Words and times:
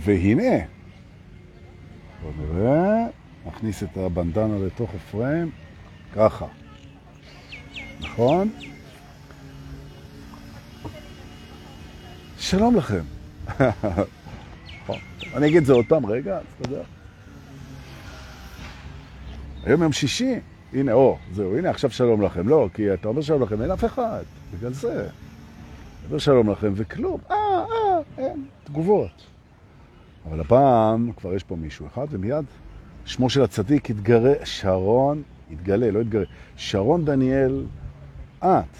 והנה, 0.00 0.64
בואו 2.22 2.32
נראה, 2.38 3.06
נכניס 3.46 3.82
את 3.82 3.96
הבנדנה 3.96 4.66
לתוך 4.66 4.90
הפריים, 4.94 5.50
ככה. 6.14 6.46
נכון? 8.00 8.50
שלום 12.38 12.76
לכם. 12.76 13.02
אני 15.34 15.48
אגיד 15.48 15.64
זה 15.64 15.72
עוד 15.72 15.84
פעם, 15.88 16.06
רגע, 16.06 16.38
תסתדר. 16.48 16.82
היום 19.64 19.82
יום 19.82 19.92
שישי, 19.92 20.34
הנה, 20.72 20.92
או, 20.92 21.18
זהו, 21.32 21.58
הנה 21.58 21.70
עכשיו 21.70 21.90
שלום 21.90 22.22
לכם. 22.22 22.48
לא, 22.48 22.68
כי 22.74 22.94
אתה 22.94 23.08
אומר 23.08 23.22
שלום 23.22 23.42
לכם, 23.42 23.62
אין 23.62 23.70
אף 23.70 23.84
אחד, 23.84 24.22
בגלל 24.54 24.72
זה. 24.72 25.08
אומר 26.06 26.18
שלום 26.18 26.50
לכם 26.50 26.72
וכלום, 26.76 27.20
אה, 27.30 27.36
אה, 27.36 27.98
אין, 28.18 28.44
תגובות. 28.64 29.30
אבל 30.28 30.40
הפעם 30.40 31.12
כבר 31.16 31.34
יש 31.34 31.44
פה 31.44 31.56
מישהו 31.56 31.86
אחד, 31.86 32.06
ומיד 32.10 32.44
שמו 33.04 33.30
של 33.30 33.42
הצדיק 33.42 33.90
התגרה, 33.90 34.32
שרון, 34.44 35.22
התגלה, 35.50 35.90
לא 35.90 36.00
התגרה, 36.00 36.24
שרון 36.56 37.04
דניאל, 37.04 37.66
את. 38.38 38.76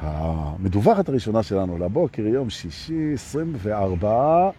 המדווחת 0.00 1.08
הראשונה 1.08 1.42
שלנו 1.42 1.78
לבוקר, 1.78 2.22
יום 2.22 2.50
שישי, 2.50 3.14
24 3.14 4.50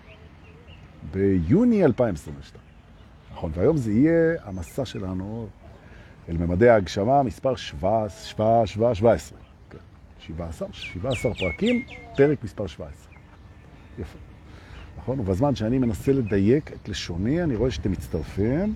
ביוני 1.12 1.86
2022. 1.86 2.64
נכון, 3.32 3.52
והיום 3.54 3.78
זה 3.78 3.92
יהיה 3.92 4.36
המסע 4.44 4.86
שלנו 4.86 5.48
אל 6.30 6.38
ממדי 6.38 6.70
ההגשמה, 6.70 7.24
מספר 7.24 7.56
17, 7.56 8.68
17, 8.68 9.40
כן, 9.70 9.78
17, 10.20 10.68
17 10.72 11.34
פרקים, 11.34 11.86
פרק 12.16 12.44
מספר 12.44 12.68
17. 12.68 13.14
יפה. 14.00 14.18
נכון? 14.98 15.20
ובזמן 15.20 15.56
שאני 15.56 15.78
מנסה 15.78 16.12
לדייק 16.12 16.72
את 16.72 16.90
לשוני, 16.90 17.44
אני 17.44 17.56
רואה 17.56 17.72
שאתם 17.72 17.92
מצטרפים, 17.92 18.74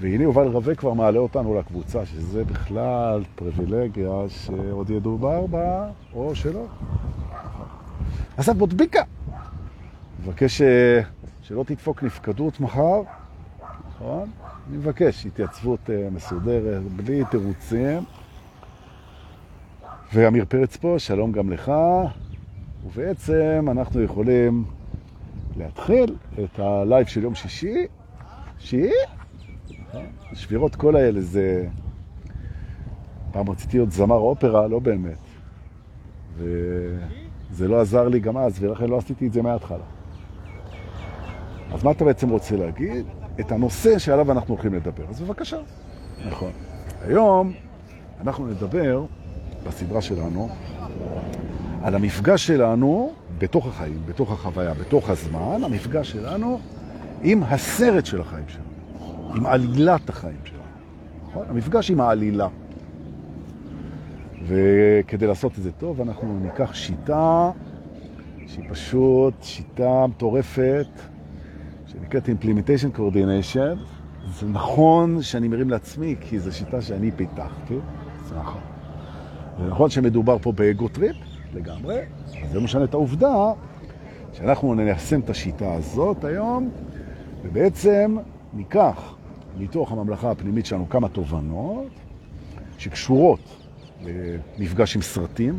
והנה 0.00 0.22
יובל 0.22 0.46
רווה 0.46 0.74
כבר 0.74 0.92
מעלה 0.92 1.18
אותנו 1.18 1.58
לקבוצה, 1.58 2.06
שזה 2.06 2.44
בכלל 2.44 3.24
פריבילגיה 3.34 4.10
שעוד 4.28 4.90
ידובר 4.90 5.46
בה, 5.46 5.90
או 6.14 6.34
שלא. 6.34 6.66
אסף 8.36 8.52
בוטביקה, 8.52 9.02
מבקש 10.22 10.62
אה, 10.62 11.00
שלא 11.42 11.64
תדפוק 11.66 12.02
נפקדות 12.02 12.60
מחר, 12.60 13.02
נכון? 13.88 14.30
אני 14.68 14.76
מבקש 14.76 15.26
התייצבות 15.26 15.90
אה, 15.90 16.08
מסודרת, 16.12 16.82
בלי 16.82 17.22
תירוצים. 17.30 18.04
ואמיר 20.14 20.44
פרץ 20.48 20.76
פה, 20.76 20.94
שלום 20.98 21.32
גם 21.32 21.52
לך. 21.52 21.72
ובעצם 22.86 23.66
אנחנו 23.70 24.02
יכולים 24.02 24.64
להתחיל 25.56 26.16
את 26.44 26.58
הלייב 26.58 27.06
של 27.06 27.22
יום 27.22 27.34
שישי, 27.34 27.86
שיעי, 28.58 28.92
שבירות 30.34 30.76
כל 30.76 30.96
האלה 30.96 31.20
זה... 31.20 31.66
פעם 33.32 33.50
רציתי 33.50 33.76
להיות 33.76 33.92
זמר 33.92 34.16
אופרה, 34.16 34.66
לא 34.66 34.78
באמת. 34.78 35.18
וזה 36.36 37.68
לא 37.68 37.80
עזר 37.80 38.08
לי 38.08 38.20
גם 38.20 38.36
אז, 38.36 38.62
ולכן 38.62 38.88
לא 38.88 38.98
עשיתי 38.98 39.26
את 39.26 39.32
זה 39.32 39.42
מההתחלה. 39.42 39.84
אז 41.72 41.84
מה 41.84 41.90
אתה 41.90 42.04
בעצם 42.04 42.28
רוצה 42.28 42.56
להגיד? 42.56 43.06
את 43.40 43.52
הנושא 43.52 43.98
שעליו 43.98 44.32
אנחנו 44.32 44.54
הולכים 44.54 44.74
לדבר. 44.74 45.04
אז 45.08 45.20
בבקשה. 45.20 45.58
נכון. 46.28 46.50
היום 47.00 47.52
אנחנו 48.20 48.46
נדבר 48.46 49.04
בסדרה 49.66 50.00
שלנו 50.00 50.48
על 51.84 51.94
המפגש 51.94 52.46
שלנו 52.46 53.12
בתוך 53.38 53.66
החיים, 53.66 54.00
בתוך 54.06 54.32
החוויה, 54.32 54.74
בתוך 54.74 55.10
הזמן, 55.10 55.64
המפגש 55.64 56.10
שלנו 56.10 56.60
עם 57.22 57.42
הסרט 57.42 58.06
של 58.06 58.20
החיים 58.20 58.44
שלנו, 58.48 59.32
עם 59.34 59.46
עלילת 59.46 60.08
החיים 60.08 60.36
שלנו. 60.44 60.62
נכון? 61.28 61.46
המפגש 61.48 61.90
עם 61.90 62.00
העלילה. 62.00 62.48
וכדי 64.46 65.26
לעשות 65.26 65.58
את 65.58 65.62
זה 65.62 65.72
טוב, 65.72 66.00
אנחנו 66.00 66.38
ניקח 66.42 66.74
שיטה 66.74 67.50
שהיא 68.46 68.64
פשוט 68.70 69.34
שיטה 69.42 70.06
מטורפת, 70.06 70.88
שנקראת 71.86 72.28
Implementation 72.28 72.98
Coordination. 72.98 73.78
זה 74.34 74.46
נכון 74.48 75.22
שאני 75.22 75.48
מרים 75.48 75.70
לעצמי, 75.70 76.16
כי 76.20 76.38
זו 76.38 76.52
שיטה 76.52 76.82
שאני 76.82 77.10
פיתחתי. 77.10 77.74
זה 78.28 78.34
נכון. 78.38 78.60
זה 79.58 79.68
נכון 79.68 79.90
שמדובר 79.90 80.38
פה 80.38 80.52
ב 80.52 80.61
ego 80.61 80.88
trip, 80.88 81.16
לגמרי. 81.54 81.98
זה 82.52 82.60
משנה 82.60 82.84
את 82.84 82.94
העובדה 82.94 83.52
שאנחנו 84.32 84.74
ניישם 84.74 85.20
את 85.20 85.30
השיטה 85.30 85.74
הזאת 85.74 86.24
היום, 86.24 86.70
ובעצם 87.42 88.16
ניקח 88.52 89.14
מתוך 89.58 89.92
הממלכה 89.92 90.30
הפנימית 90.30 90.66
שלנו 90.66 90.88
כמה 90.88 91.08
תובנות 91.08 91.86
שקשורות 92.78 93.40
למפגש 94.58 94.96
עם 94.96 95.02
סרטים, 95.02 95.58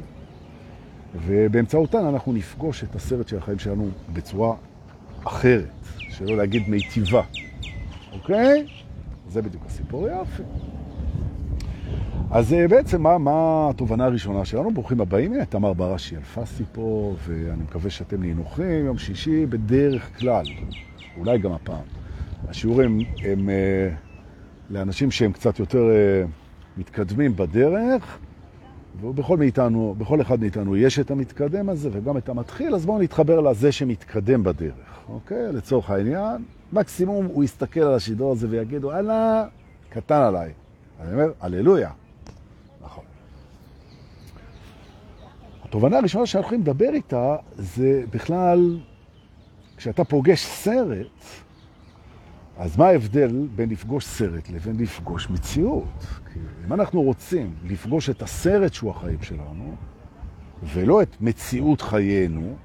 ובאמצעותן 1.25 2.05
אנחנו 2.05 2.33
נפגוש 2.33 2.83
את 2.83 2.95
הסרט 2.95 3.27
של 3.27 3.37
החיים 3.37 3.59
שלנו 3.59 3.89
בצורה 4.13 4.55
אחרת, 5.23 5.69
שלא 5.99 6.37
להגיד 6.37 6.69
מיטיבה, 6.69 7.21
אוקיי? 8.13 8.67
זה 9.29 9.41
בדיוק 9.41 9.63
הסיפור 9.65 10.07
יפה. 10.07 10.43
אז 12.35 12.53
אה, 12.53 12.67
בעצם 12.67 13.01
מה, 13.01 13.17
מה 13.17 13.67
התובנה 13.69 14.05
הראשונה 14.05 14.45
שלנו? 14.45 14.71
ברוכים 14.71 15.01
הבאים, 15.01 15.33
הנה 15.33 15.45
תמר 15.45 15.73
בראשי 15.73 16.15
אלפסי 16.15 16.63
פה, 16.71 17.15
ואני 17.27 17.63
מקווה 17.63 17.89
שאתם 17.89 18.21
נינוחים, 18.21 18.85
יום 18.85 18.97
שישי 18.97 19.45
בדרך 19.45 20.19
כלל, 20.19 20.45
אולי 21.17 21.37
גם 21.37 21.51
הפעם. 21.51 21.83
השיעורים 22.47 22.99
הם, 22.99 23.05
הם 23.23 23.49
אה, 23.49 23.89
לאנשים 24.69 25.11
שהם 25.11 25.31
קצת 25.31 25.59
יותר 25.59 25.89
אה, 25.89 26.23
מתקדמים 26.77 27.35
בדרך, 27.35 28.17
ובכל 29.01 29.37
מאיתנו, 29.37 29.95
בכל 29.97 30.21
אחד 30.21 30.39
מאיתנו 30.39 30.77
יש 30.77 30.99
את 30.99 31.11
המתקדם 31.11 31.69
הזה 31.69 31.89
וגם 31.91 32.17
את 32.17 32.29
המתחיל, 32.29 32.75
אז 32.75 32.85
בואו 32.85 32.99
נתחבר 32.99 33.39
לזה 33.39 33.71
שמתקדם 33.71 34.43
בדרך, 34.43 34.99
אוקיי? 35.09 35.51
לצורך 35.53 35.89
העניין, 35.89 36.43
מקסימום 36.73 37.25
הוא 37.25 37.43
יסתכל 37.43 37.79
על 37.79 37.93
השידור 37.93 38.31
הזה 38.31 38.47
ויגיד, 38.49 38.85
וואלה, 38.85 39.45
קטן 39.89 40.21
עליי. 40.21 40.51
אני 41.01 41.13
אומר, 41.13 41.31
הללויה. 41.41 41.89
התובנה 45.75 45.97
הראשונה 45.97 46.25
שאנחנו 46.25 46.47
יכולים 46.47 46.61
לדבר 46.61 46.89
איתה 46.93 47.35
זה 47.55 48.03
בכלל, 48.11 48.79
כשאתה 49.77 50.03
פוגש 50.03 50.45
סרט, 50.45 51.23
אז 52.57 52.77
מה 52.77 52.87
ההבדל 52.87 53.47
בין 53.55 53.69
לפגוש 53.69 54.05
סרט 54.05 54.49
לבין 54.49 54.77
לפגוש 54.77 55.29
מציאות? 55.29 56.05
כי 56.33 56.39
אם 56.67 56.73
אנחנו 56.73 57.01
רוצים 57.01 57.55
לפגוש 57.63 58.09
את 58.09 58.21
הסרט 58.21 58.73
שהוא 58.73 58.91
החיים 58.91 59.21
שלנו, 59.21 59.75
ולא 60.63 61.01
את 61.01 61.15
מציאות 61.21 61.81
חיינו, 61.81 62.55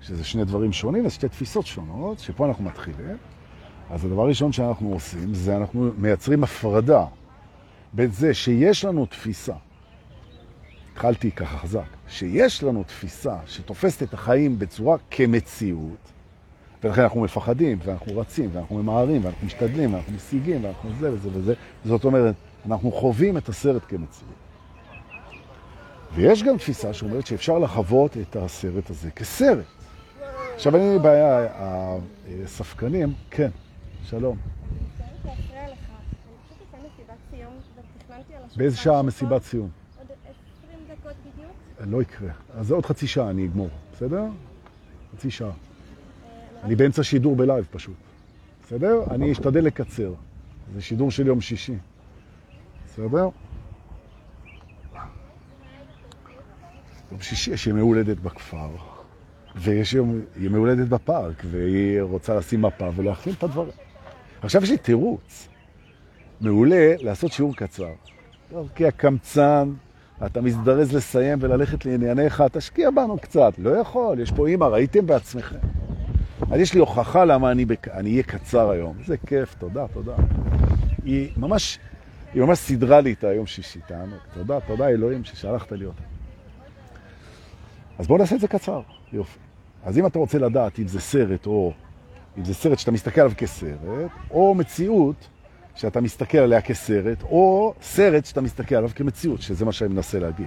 שזה 0.00 0.24
שני 0.24 0.44
דברים 0.44 0.72
שונים, 0.72 1.06
אז 1.06 1.12
שתי 1.12 1.28
תפיסות 1.28 1.66
שונות, 1.66 2.18
שפה 2.18 2.46
אנחנו 2.46 2.64
מתחילים, 2.64 3.16
אז 3.90 4.04
הדבר 4.04 4.22
הראשון 4.22 4.52
שאנחנו 4.52 4.92
עושים 4.92 5.34
זה 5.34 5.56
אנחנו 5.56 5.90
מייצרים 5.98 6.44
הפרדה 6.44 7.04
בין 7.92 8.10
זה 8.10 8.34
שיש 8.34 8.84
לנו 8.84 9.06
תפיסה 9.06 9.54
התחלתי 10.92 11.30
ככה 11.30 11.58
חזק, 11.58 11.86
שיש 12.08 12.62
לנו 12.62 12.84
תפיסה 12.84 13.36
שתופסת 13.46 14.02
את 14.02 14.14
החיים 14.14 14.58
בצורה 14.58 14.96
כמציאות, 15.10 16.12
ולכן 16.84 17.02
אנחנו 17.02 17.20
מפחדים, 17.20 17.78
ואנחנו 17.84 18.18
רצים, 18.18 18.50
ואנחנו 18.52 18.82
ממהרים, 18.82 19.24
ואנחנו 19.24 19.46
משתדלים, 19.46 19.94
ואנחנו 19.94 20.12
משיגים, 20.12 20.64
ואנחנו 20.64 20.90
זה 21.00 21.12
וזה 21.12 21.28
וזה. 21.32 21.54
זאת 21.84 22.04
אומרת, 22.04 22.34
אנחנו 22.66 22.92
חווים 22.92 23.36
את 23.36 23.48
הסרט 23.48 23.82
כמציאות. 23.88 24.34
ויש 26.14 26.42
גם 26.42 26.56
תפיסה 26.58 26.94
שאומרת 26.94 27.26
שאפשר 27.26 27.58
לחוות 27.58 28.16
את 28.16 28.36
הסרט 28.36 28.90
הזה 28.90 29.10
כסרט. 29.10 29.64
עכשיו, 30.54 30.76
אני 30.76 30.98
בעיה, 30.98 31.46
הספקנים, 32.44 33.12
כן, 33.30 33.50
שלום. 34.04 34.36
באיזה 38.56 38.76
שעה 38.76 39.02
מסיבת 39.02 39.42
סיום? 39.42 39.81
לא 41.86 42.02
יקרה. 42.02 42.30
אז 42.54 42.70
עוד 42.70 42.86
חצי 42.86 43.06
שעה 43.06 43.30
אני 43.30 43.46
אגמור, 43.46 43.68
בסדר? 43.92 44.24
חצי 45.16 45.30
שעה. 45.30 45.50
אני 46.62 46.76
באמצע 46.76 47.02
שידור 47.02 47.36
בלייב 47.36 47.66
פשוט. 47.70 47.96
בסדר? 48.62 49.04
אני 49.10 49.32
אשתדל 49.32 49.64
לקצר. 49.64 50.12
זה 50.74 50.82
שידור 50.82 51.10
של 51.10 51.26
יום 51.26 51.40
שישי. 51.40 51.74
בסדר? 52.86 53.28
יום 57.10 57.20
שישי 57.20 57.50
יש 57.50 57.66
ימי 57.66 57.80
הולדת 57.80 58.16
בכפר, 58.16 58.68
ויש 59.56 59.94
ימי 60.36 60.56
הולדת 60.56 60.88
בפארק, 60.88 61.42
והיא 61.50 62.02
רוצה 62.02 62.34
לשים 62.34 62.62
מפה 62.62 62.90
ולהכין 62.96 63.32
את 63.32 63.42
הדברים. 63.42 63.72
עכשיו 64.42 64.62
יש 64.62 64.70
לי 64.70 64.78
תירוץ. 64.78 65.48
מעולה 66.40 66.94
לעשות 66.98 67.32
שיעור 67.32 67.56
קצר. 67.56 67.92
כי 68.74 68.86
הקמצן 68.86 69.72
אתה 70.26 70.40
מזדרז 70.40 70.94
לסיים 70.94 71.38
וללכת 71.40 71.86
לענייניך, 71.86 72.42
תשקיע 72.52 72.90
בנו 72.90 73.18
קצת. 73.18 73.52
לא 73.58 73.70
יכול, 73.70 74.20
יש 74.20 74.30
פה 74.30 74.48
אימא, 74.48 74.64
ראיתם 74.64 75.06
בעצמכם. 75.06 75.58
אז 76.50 76.60
יש 76.60 76.74
לי 76.74 76.80
הוכחה 76.80 77.24
למה 77.24 77.50
אני, 77.50 77.64
בק... 77.64 77.88
אני 77.88 78.10
אהיה 78.10 78.22
קצר 78.22 78.70
היום. 78.70 78.96
זה 79.06 79.16
כיף, 79.16 79.54
תודה, 79.54 79.86
תודה. 79.92 80.14
היא 81.04 81.28
ממש, 81.36 81.78
היא 82.34 82.42
ממש 82.42 82.58
סידרה 82.58 83.00
לי 83.00 83.12
את 83.12 83.24
היום 83.24 83.46
שישי, 83.46 83.80
תענוג. 83.86 84.18
תודה, 84.34 84.60
תודה 84.60 84.88
אלוהים 84.88 85.24
ששלחת 85.24 85.72
לי 85.72 85.84
אותה. 85.84 86.02
אז 87.98 88.06
בואו 88.06 88.18
נעשה 88.18 88.34
את 88.34 88.40
זה 88.40 88.48
קצר, 88.48 88.80
יופי. 89.12 89.38
אז 89.84 89.98
אם 89.98 90.06
אתה 90.06 90.18
רוצה 90.18 90.38
לדעת 90.38 90.78
אם 90.78 90.88
זה 90.88 91.00
סרט 91.00 91.46
או 91.46 91.72
אם 92.38 92.44
זה 92.44 92.54
סרט 92.54 92.78
שאתה 92.78 92.90
מסתכל 92.90 93.20
עליו 93.20 93.32
כסרט, 93.36 93.78
או 94.30 94.54
מציאות 94.54 95.28
שאתה 95.74 96.00
מסתכל 96.00 96.38
עליה 96.38 96.60
כסרט, 96.60 97.22
או 97.22 97.74
סרט 97.82 98.24
שאתה 98.24 98.40
מסתכל 98.40 98.74
עליו 98.74 98.90
כמציאות, 98.94 99.42
שזה 99.42 99.64
מה 99.64 99.72
שאני 99.72 99.94
מנסה 99.94 100.18
להגיד. 100.18 100.46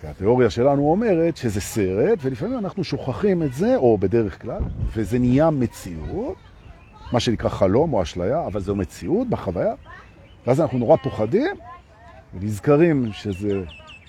כי 0.00 0.06
התיאוריה 0.06 0.50
שלנו 0.50 0.90
אומרת 0.90 1.36
שזה 1.36 1.60
סרט, 1.60 2.18
ולפעמים 2.22 2.58
אנחנו 2.58 2.84
שוכחים 2.84 3.42
את 3.42 3.52
זה, 3.52 3.76
או 3.76 3.98
בדרך 3.98 4.42
כלל, 4.42 4.62
וזה 4.94 5.18
נהיה 5.18 5.50
מציאות, 5.50 6.36
מה 7.12 7.20
שנקרא 7.20 7.48
חלום 7.48 7.92
או 7.92 8.02
אשליה, 8.02 8.46
אבל 8.46 8.60
זו 8.60 8.76
מציאות 8.76 9.28
בחוויה, 9.28 9.74
ואז 10.46 10.60
אנחנו 10.60 10.78
נורא 10.78 10.96
פוחדים, 10.96 11.56
ונזכרים 12.34 13.12
שזה 13.12 13.60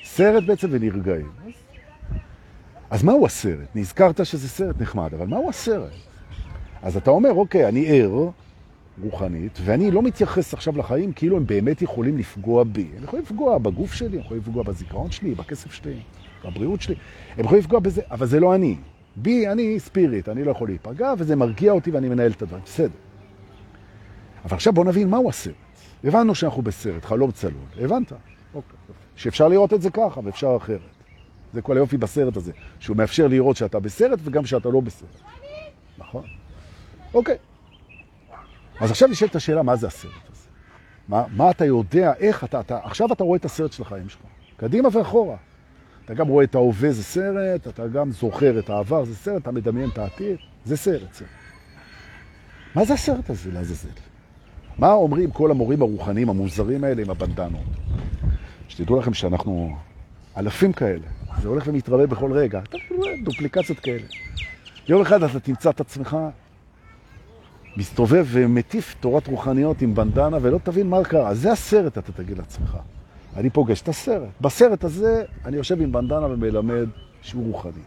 סרט 0.04 0.44
בעצם 0.44 0.68
ונרגעים. 0.72 1.32
אז, 2.90 3.04
מהו 3.04 3.26
הסרט? 3.26 3.76
נזכרת 3.76 4.26
שזה 4.26 4.50
סרט 4.50 4.82
נחמד, 4.82 5.14
אבל 5.14 5.28
מהו 5.28 5.50
הסרט? 5.50 5.92
אז 6.82 6.98
אתה 6.98 7.12
אומר, 7.12 7.34
אוקיי, 7.34 7.68
אני 7.68 7.86
ער 7.88 8.30
רוחנית, 9.02 9.60
ואני 9.66 9.92
לא 9.92 10.02
מתייחס 10.02 10.54
עכשיו 10.54 10.78
לחיים 10.78 11.14
כאילו 11.14 11.38
הם 11.38 11.48
באמת 11.48 11.82
יכולים 11.82 12.18
לפגוע 12.18 12.64
בי. 12.64 12.88
הם 12.98 13.04
יכולים 13.04 13.26
לפגוע 13.26 13.58
בגוף 13.58 13.94
שלי, 13.94 14.18
הם 14.18 14.24
יכולים 14.24 14.44
לפגוע 14.44 14.64
בזיכרון 14.64 15.12
שלי, 15.12 15.36
בכסף 15.36 15.72
שלי, 15.72 16.00
בבריאות 16.46 16.82
שלי. 16.82 16.96
הם 17.38 17.46
יכולים 17.46 17.60
לפגוע 17.60 17.80
בזה, 17.80 18.02
אבל 18.12 18.26
זה 18.28 18.40
לא 18.40 18.56
אני. 18.56 18.76
בי, 19.16 19.48
אני 19.48 19.80
ספיריט, 19.80 20.30
אני 20.30 20.44
לא 20.44 20.52
יכול 20.52 20.68
להיפגע, 20.68 21.14
וזה 21.18 21.36
מרגיע 21.36 21.72
אותי 21.72 21.92
ואני 21.92 22.10
מנהל 22.10 22.32
את 22.32 22.42
הדברים. 22.42 22.64
בסדר. 22.66 22.90
אבל 24.46 24.56
עכשיו 24.56 24.74
בוא 24.74 24.86
נבין 24.86 25.10
מהו 25.10 25.30
הסרט. 25.30 25.56
הבנו 26.04 26.36
שאנחנו 26.36 26.62
בסרט, 26.62 27.06
חלום 27.06 27.32
צלול. 27.32 27.54
הבנת? 27.82 28.14
אוקיי. 28.54 28.78
שאפשר 29.16 29.48
לראות 29.48 29.74
את 29.74 29.82
זה 29.82 29.90
ככה 29.90 30.22
ואפשר 30.24 30.58
אחרת. 30.58 30.80
זה 31.54 31.62
כל 31.62 31.78
היופי 31.78 31.98
בסרט 31.98 32.38
הזה, 32.38 32.52
שהוא 32.80 32.98
מאפשר 32.98 33.28
לראות 33.28 33.58
שאתה 33.58 33.80
בסרט 33.80 34.20
וגם 34.24 34.46
שאתה 34.46 34.70
לא 34.70 34.80
בסרט. 34.80 35.10
נכון? 35.98 36.24
אוקיי. 37.14 37.38
אז 38.80 38.92
עכשיו 38.92 39.08
נשאלת 39.08 39.36
השאלה, 39.36 39.64
מה 39.64 39.76
זה 39.76 39.88
הסרט 39.88 40.12
הזה? 40.32 40.48
מה, 41.08 41.24
מה 41.36 41.52
אתה 41.52 41.66
יודע, 41.66 42.14
איך 42.20 42.44
אתה, 42.44 42.60
אתה, 42.60 42.80
עכשיו 42.84 43.14
אתה 43.14 43.24
רואה 43.24 43.38
את 43.38 43.46
הסרט 43.46 43.72
של 43.72 43.82
החיים 43.82 44.10
שלך, 44.10 44.22
קדימה 44.58 44.90
ואחורה. 44.92 45.36
אתה 46.06 46.14
גם 46.14 46.28
רואה 46.28 46.44
את 46.44 46.56
ההווה, 46.56 46.92
זה 46.92 47.04
סרט, 47.04 47.68
אתה 47.68 47.88
גם 47.88 48.12
זוכר 48.12 48.60
את 48.60 48.70
העבר, 48.70 49.06
זה 49.06 49.16
סרט, 49.16 49.42
אתה 49.42 49.52
מדמיין 49.52 49.90
את 49.90 49.98
העתיד, 49.98 50.38
זה 50.66 50.78
סרט, 50.78 51.14
סרט. 51.14 51.28
מה 52.76 52.86
זה 52.86 52.94
הסרט 52.94 53.30
הזה, 53.30 53.52
לעזאזל? 53.52 53.90
מה 54.78 54.92
אומרים 54.92 55.32
כל 55.32 55.52
המורים 55.52 55.82
הרוחניים 55.82 56.30
המוזרים 56.30 56.84
האלה 56.84 57.02
עם 57.02 57.10
הבנדנות? 57.10 57.62
שתדעו 58.68 59.00
לכם 59.00 59.14
שאנחנו 59.14 59.76
אלפים 60.38 60.74
כאלה, 60.74 61.08
זה 61.42 61.48
הולך 61.48 61.68
ומתרבה 61.68 62.08
בכל 62.08 62.32
רגע, 62.32 62.60
אתה 62.60 62.78
רואה 62.98 63.12
דופליקציות 63.24 63.80
כאלה. 63.80 64.06
יום 64.88 65.02
אחד 65.02 65.24
אתה 65.24 65.40
תמצא 65.40 65.70
את 65.70 65.80
עצמך 65.82 66.18
מסתובב 67.78 68.26
ומטיף 68.30 68.96
תורת 69.00 69.28
רוחניות 69.28 69.82
עם 69.82 69.96
בנדנה 69.96 70.38
ולא 70.42 70.60
תבין 70.64 70.90
מה 70.90 71.04
קרה. 71.04 71.34
זה 71.34 71.52
הסרט, 71.52 71.98
אתה 71.98 72.12
תגיד 72.12 72.38
לעצמך. 72.38 72.78
אני 73.36 73.50
פוגש 73.50 73.82
את 73.82 73.88
הסרט. 73.88 74.30
בסרט 74.42 74.84
הזה 74.84 75.24
אני 75.46 75.58
יושב 75.58 75.82
עם 75.82 75.92
בנדנה 75.92 76.26
ומלמד 76.26 76.88
שיעור 77.22 77.46
רוחני. 77.46 77.82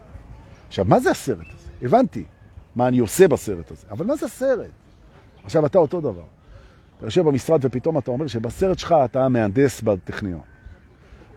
עכשיו, 0.67 0.85
מה 0.85 0.99
זה 0.99 1.11
הסרט 1.11 1.37
הזה? 1.39 1.69
הבנתי 1.81 2.23
מה 2.75 2.87
אני 2.87 2.99
עושה 2.99 3.27
בסרט 3.27 3.71
הזה, 3.71 3.87
אבל 3.91 4.05
מה 4.05 4.15
זה 4.15 4.25
הסרט? 4.25 4.69
עכשיו, 5.43 5.65
אתה 5.65 5.77
אותו 5.77 6.01
דבר. 6.01 6.23
אתה 6.97 7.05
יושב 7.05 7.21
במשרד 7.21 7.59
ופתאום 7.65 7.97
אתה 7.97 8.11
אומר 8.11 8.27
שבסרט 8.27 8.79
שלך 8.79 8.95
אתה 9.05 9.25
המהנדס 9.25 9.81
בטכניון. 9.81 10.41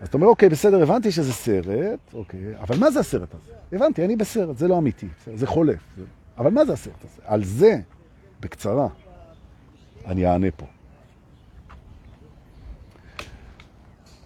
אז 0.01 0.07
אתה 0.07 0.17
אומר, 0.17 0.27
אוקיי, 0.27 0.49
בסדר, 0.49 0.83
הבנתי 0.83 1.11
שזה 1.11 1.33
סרט, 1.33 1.99
אוקיי, 2.13 2.39
אבל 2.59 2.77
מה 2.77 2.91
זה 2.91 2.99
הסרט 2.99 3.33
הזה? 3.33 3.51
הבנתי, 3.71 4.05
אני 4.05 4.15
בסרט, 4.15 4.57
זה 4.57 4.67
לא 4.67 4.77
אמיתי, 4.77 5.07
זה 5.33 5.47
חולף. 5.47 5.79
אבל 6.37 6.51
מה 6.51 6.65
זה 6.65 6.73
הסרט 6.73 7.03
הזה? 7.03 7.21
על 7.25 7.43
זה 7.43 7.79
בקצרה, 8.39 8.87
אני 10.05 10.27
אענה 10.27 10.51
פה. 10.51 10.65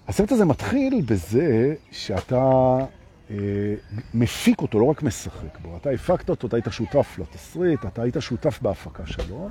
הסרט 0.07 0.31
הזה 0.31 0.45
מתחיל 0.45 1.01
בזה 1.05 1.75
שאתה 1.91 2.77
אה, 3.31 3.35
מפיק 4.13 4.61
אותו, 4.61 4.79
לא 4.79 4.85
רק 4.85 5.03
משחק 5.03 5.59
בו. 5.61 5.77
אתה 5.77 5.89
הפקת 5.89 6.29
אותו, 6.29 6.47
אתה 6.47 6.55
היית 6.55 6.65
שותף 6.71 7.19
לתסריט, 7.19 7.85
אתה 7.85 8.01
היית 8.01 8.15
שותף 8.19 8.59
בהפקה 8.61 9.05
שלו. 9.05 9.49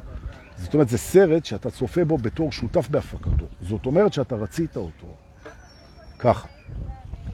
זאת 0.57 0.75
אומרת, 0.75 0.89
זה 0.89 0.99
סרט 0.99 1.45
שאתה 1.45 1.71
צופה 1.71 2.05
בו 2.05 2.19
בתור 2.19 2.53
שותף 2.53 2.89
בהפקתו. 2.89 3.47
זאת 3.61 3.87
אומרת 3.87 4.13
שאתה 4.13 4.37
רצית 4.37 4.77
אותו 4.77 5.17
ככה. 6.19 6.49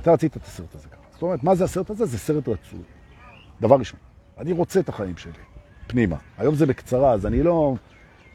אתה 0.01 0.13
רצית 0.13 0.37
את 0.37 0.43
הסרט 0.45 0.75
הזה 0.75 0.89
ככה. 0.89 1.01
זאת 1.13 1.23
אומרת, 1.23 1.45
מה 1.45 1.55
זה 1.55 1.65
הסרט 1.65 1.91
הזה? 1.91 2.07
זה 2.07 2.19
סרט 2.19 2.49
רצוי. 2.49 2.83
דבר 3.61 3.77
ראשון, 3.77 4.01
אני 4.39 4.53
רוצה 4.53 4.81
את 4.81 4.89
החיים 4.89 5.17
שלי. 5.17 5.54
פנימה. 5.87 6.17
היום 6.39 6.55
זה 6.55 6.67
בקצרה, 6.67 7.13
אז 7.13 7.27
אני 7.27 7.43
לא 7.43 7.75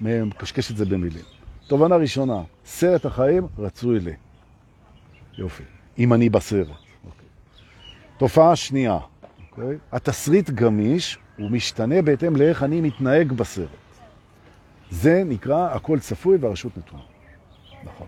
מקשקש 0.01 0.71
את 0.71 0.77
זה 0.77 0.85
במילים. 0.85 1.23
תובנה 1.67 1.95
ראשונה, 1.95 2.41
סרט 2.65 3.05
החיים 3.05 3.47
רצוי 3.57 3.99
לי. 3.99 4.13
יופי. 5.37 5.63
אם 5.99 6.13
אני 6.13 6.29
בסרט. 6.29 6.67
אוקיי. 6.67 7.27
תופעה 8.17 8.55
שנייה, 8.55 8.97
אוקיי? 9.51 9.77
התסריט 9.91 10.49
גמיש, 10.49 11.17
הוא 11.37 11.51
משתנה 11.51 12.01
בהתאם 12.01 12.35
לאיך 12.35 12.63
אני 12.63 12.81
מתנהג 12.81 13.31
בסרט. 13.31 13.69
זה 14.91 15.23
נקרא 15.25 15.75
הכל 15.75 15.99
צפוי 15.99 16.37
והרשות 16.37 16.77
נתונה. 16.77 17.03
נכון. 17.83 18.07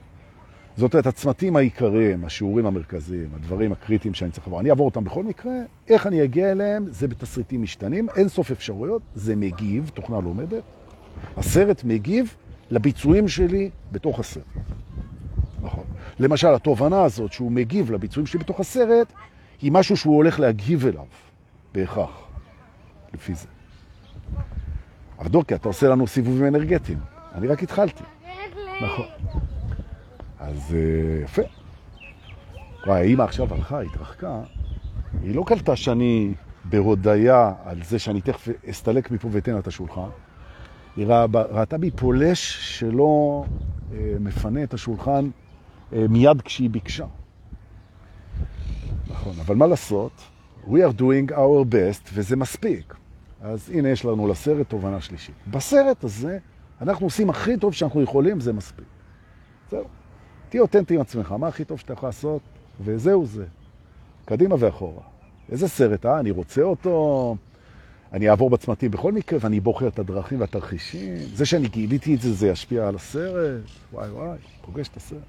זאת 0.82 0.94
אומרת, 0.94 1.08
הצמתים 1.08 1.56
העיקריים, 1.56 2.26
השיעורים 2.26 2.66
המרכזיים, 2.66 3.30
הדברים 3.36 3.72
הקריטיים 3.72 4.14
שאני 4.14 4.32
צריך 4.32 4.48
לעבור, 4.48 4.60
אני 4.60 4.70
אעבור 4.70 4.86
אותם 4.86 5.04
בכל 5.04 5.24
מקרה, 5.24 5.54
איך 5.90 6.08
אני 6.08 6.24
אגיע 6.24 6.52
אליהם, 6.52 6.86
זה 6.90 7.08
בתסריטים 7.08 7.62
משתנים, 7.62 8.08
אין 8.16 8.28
סוף 8.28 8.52
אפשרויות, 8.52 9.02
זה 9.16 9.36
מגיב, 9.36 9.92
תוכנה 9.94 10.20
לומדת, 10.20 10.64
הסרט 11.38 11.84
מגיב 11.84 12.36
לביצועים 12.72 13.28
שלי 13.28 13.70
בתוך 13.92 14.20
הסרט. 14.20 14.44
נכון. 15.62 15.84
למשל, 16.20 16.48
התובנה 16.48 17.04
הזאת 17.04 17.34
שהוא 17.34 17.52
מגיב 17.52 17.92
לביצועים 17.92 18.28
שלי 18.28 18.40
בתוך 18.40 18.60
הסרט, 18.60 19.14
היא 19.62 19.72
משהו 19.72 19.98
שהוא 19.98 20.16
הולך 20.16 20.40
להגיב 20.40 20.88
אליו, 20.88 21.06
בהכרח, 21.74 22.28
לפי 23.14 23.34
זה. 23.34 23.48
אבל 25.20 25.30
דורקי, 25.30 25.56
אתה 25.56 25.68
עושה 25.68 25.90
לנו 25.90 26.08
סיבובים 26.08 26.46
אנרגטיים. 26.46 27.00
אני 27.36 27.48
רק 27.48 27.64
התחלתי. 27.64 28.04
נכון. 28.82 29.06
אז 30.42 30.76
אה, 30.76 31.24
יפה. 31.24 31.42
האמא 32.84 33.24
עכשיו 33.24 33.54
הלכה, 33.54 33.82
התרחקה, 33.82 34.42
היא 35.24 35.36
לא 35.36 35.44
קלטה 35.48 35.76
שאני 35.76 36.34
בהודיה 36.66 37.54
על 37.64 37.84
זה 37.84 38.00
שאני 38.00 38.22
תכף 38.22 38.48
אסתלק 38.70 39.12
מפה 39.12 39.28
ואתן 39.32 39.58
את 39.58 39.68
השולחן. 39.68 40.10
היא 40.96 41.08
ראה, 41.08 41.26
ראתה 41.34 41.78
בי 41.78 41.92
פולש 41.92 42.58
שלא 42.80 43.44
אה, 43.94 44.16
מפנה 44.20 44.64
את 44.64 44.74
השולחן 44.74 45.30
אה, 45.94 46.06
מיד 46.10 46.42
כשהיא 46.42 46.70
ביקשה. 46.70 47.06
נכון, 49.08 49.34
אבל 49.46 49.56
מה 49.56 49.68
לעשות? 49.68 50.12
We 50.68 50.70
are 50.70 51.00
doing 51.00 51.32
our 51.32 51.74
best, 51.74 52.10
וזה 52.14 52.36
מספיק. 52.36 52.96
אז 53.42 53.70
הנה 53.74 53.90
יש 53.90 54.06
לנו 54.06 54.28
לסרט 54.28 54.70
תובנה 54.70 55.02
שלישית. 55.02 55.36
בסרט 55.48 56.04
הזה 56.04 56.38
אנחנו 56.82 57.06
עושים 57.06 57.30
הכי 57.30 57.58
טוב 57.58 57.74
שאנחנו 57.74 58.02
יכולים, 58.02 58.40
זה 58.40 58.54
מספיק. 58.54 58.86
זהו. 59.72 60.01
תהיה 60.52 60.62
אותנטי 60.62 60.96
עם 60.96 61.02
עצמך, 61.02 61.32
מה 61.32 61.48
הכי 61.48 61.66
טוב 61.66 61.80
שאתה 61.80 61.94
יכול 61.94 62.10
לעשות, 62.10 62.42
וזהו 62.82 63.26
זה. 63.26 63.46
קדימה 64.26 64.56
ואחורה. 64.60 65.02
איזה 65.52 65.68
סרט, 65.68 66.06
אה? 66.06 66.20
אני 66.20 66.32
רוצה 66.32 66.62
אותו, 66.62 67.36
אני 68.14 68.30
אעבור 68.30 68.50
בצמתים 68.50 68.92
בכל 68.92 69.12
מקרה, 69.12 69.40
ואני 69.42 69.60
בוחר 69.60 69.88
את 69.88 70.00
הדרכים 70.00 70.42
והתרחישים. 70.42 71.16
זה 71.34 71.46
שאני 71.46 71.68
גיליתי 71.68 72.16
את 72.16 72.22
זה, 72.22 72.34
זה 72.34 72.48
ישפיע 72.48 72.88
על 72.88 72.96
הסרט. 72.96 73.62
וואי 73.94 74.10
וואי, 74.10 74.38
פוגש 74.62 74.88
את 74.88 74.98
הסרט. 74.98 75.20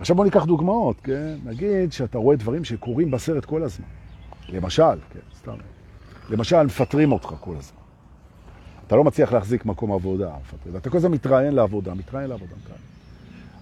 עכשיו 0.00 0.16
בוא 0.16 0.24
ניקח 0.24 0.44
דוגמאות, 0.44 0.96
כן? 1.02 1.36
נגיד 1.44 1.92
שאתה 1.92 2.18
רואה 2.18 2.36
דברים 2.36 2.64
שקורים 2.64 3.10
בסרט 3.10 3.44
כל 3.44 3.62
הזמן. 3.62 3.86
למשל, 4.48 4.98
כן, 5.12 5.20
סתם. 5.38 5.56
למשל, 6.30 6.62
מפטרים 6.62 7.12
אותך 7.12 7.34
כל 7.40 7.56
הזמן. 7.56 7.78
אתה 8.86 8.96
לא 8.96 9.04
מצליח 9.04 9.32
להחזיק 9.32 9.66
מקום 9.66 9.92
עבודה, 9.92 10.30
מפטרים. 10.40 10.74
ואתה 10.74 10.90
כל 10.90 10.96
הזמן 10.96 11.10
מתראיין 11.10 11.54
לעבודה, 11.54 11.94
מתראיין 11.94 12.30
לעבודה. 12.30 12.52
מתראיין. 12.62 12.97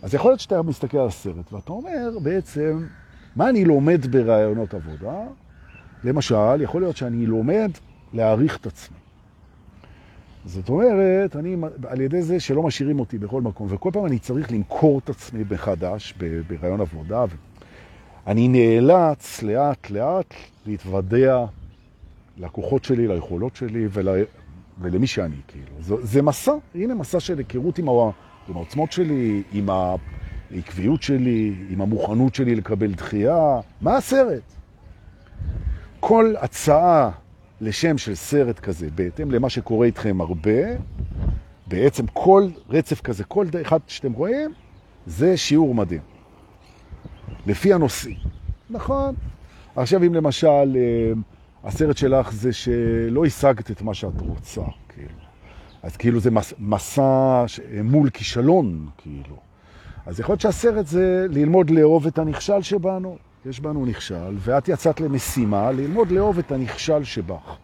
אז 0.02 0.14
יכול 0.14 0.30
להיות 0.30 0.40
שאתה 0.40 0.62
מסתכל 0.62 0.98
על 0.98 1.06
הסרט, 1.06 1.52
ואתה 1.52 1.72
אומר 1.72 2.18
בעצם, 2.22 2.86
מה 3.36 3.48
אני 3.48 3.64
לומד 3.64 4.06
ברעיונות 4.06 4.74
עבודה? 4.74 5.18
למשל, 6.04 6.60
יכול 6.60 6.82
להיות 6.82 6.96
שאני 6.96 7.26
לומד 7.26 7.70
להעריך 8.12 8.56
את 8.56 8.66
עצמי. 8.66 8.96
זאת 10.44 10.68
אומרת, 10.68 11.36
אני, 11.36 11.56
על 11.86 12.00
ידי 12.00 12.22
זה 12.22 12.40
שלא 12.40 12.62
משאירים 12.62 13.00
אותי 13.00 13.18
בכל 13.18 13.42
מקום, 13.42 13.66
וכל 13.70 13.90
פעם 13.92 14.06
אני 14.06 14.18
צריך 14.18 14.52
למכור 14.52 14.98
את 14.98 15.10
עצמי 15.10 15.44
מחדש 15.50 16.14
ברעיון 16.46 16.80
עבודה, 16.80 17.24
אני 18.26 18.48
נאלץ 18.48 19.42
לאט 19.42 19.90
לאט 19.90 20.34
להתוודע 20.66 21.44
לכוחות 22.36 22.84
שלי, 22.84 23.08
ליכולות 23.08 23.56
שלי 23.56 23.88
ול... 23.90 24.08
ולמי 24.80 25.06
שאני, 25.06 25.36
כאילו. 25.48 25.72
זה, 25.80 25.94
זה 26.02 26.22
מסע, 26.22 26.52
הנה 26.74 26.94
מסע 26.94 27.20
של 27.20 27.38
היכרות 27.38 27.78
עם, 27.78 27.88
ה... 27.88 27.92
עם 28.48 28.56
העוצמות 28.56 28.92
שלי, 28.92 29.42
עם 29.52 29.68
העקביות 29.70 31.02
שלי, 31.02 31.54
עם 31.70 31.80
המוכנות 31.80 32.34
שלי 32.34 32.54
לקבל 32.54 32.92
דחייה. 32.92 33.60
מה 33.80 33.96
הסרט? 33.96 34.42
כל 36.00 36.34
הצעה 36.40 37.10
לשם 37.60 37.98
של 37.98 38.14
סרט 38.14 38.60
כזה, 38.60 38.88
בהתאם 38.94 39.30
למה 39.30 39.50
שקורה 39.50 39.86
איתכם 39.86 40.20
הרבה, 40.20 40.62
בעצם 41.66 42.06
כל 42.06 42.48
רצף 42.68 43.00
כזה, 43.00 43.24
כל 43.24 43.46
אחד 43.62 43.78
שאתם 43.86 44.12
רואים, 44.12 44.52
זה 45.06 45.36
שיעור 45.36 45.74
מדהים. 45.74 46.00
לפי 47.46 47.72
הנושאים. 47.72 48.16
נכון. 48.70 49.14
עכשיו 49.76 50.02
אם 50.02 50.14
למשל 50.14 50.76
אה, 50.76 51.12
הסרט 51.64 51.96
שלך 51.96 52.32
זה 52.32 52.52
שלא 52.52 53.24
השגת 53.24 53.70
את 53.70 53.82
מה 53.82 53.94
שאת 53.94 54.20
רוצה, 54.20 54.60
כאילו. 54.88 55.25
אז 55.86 55.96
כאילו 55.96 56.20
זה 56.20 56.30
מסע 56.58 57.44
מול 57.84 58.10
כישלון, 58.10 58.88
כאילו. 58.98 59.36
אז 60.06 60.20
יכול 60.20 60.32
להיות 60.32 60.40
שהסרט 60.40 60.86
זה 60.86 61.26
ללמוד 61.30 61.70
לאהוב 61.70 62.06
את 62.06 62.18
הנכשל 62.18 62.62
שבנו. 62.62 63.16
יש 63.46 63.60
בנו 63.60 63.86
נכשל, 63.86 64.36
ואת 64.38 64.68
יצאת 64.68 65.00
למשימה 65.00 65.72
ללמוד 65.72 66.10
לאהוב 66.10 66.38
את 66.38 66.52
הנכשל 66.52 67.04
שבך. 67.04 67.56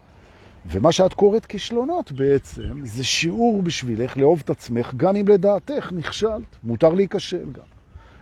ומה 0.65 0.91
שאת 0.91 1.13
קוראת 1.13 1.45
כישלונות 1.45 2.11
בעצם, 2.11 2.85
זה 2.85 3.03
שיעור 3.03 3.61
בשבילך 3.61 4.17
לאהוב 4.17 4.41
את 4.45 4.49
עצמך, 4.49 4.93
גם 4.97 5.15
אם 5.15 5.27
לדעתך 5.27 5.91
נכשלת. 5.91 6.55
מותר 6.63 6.93
להיכשל 6.93 7.45
גם. 7.51 7.65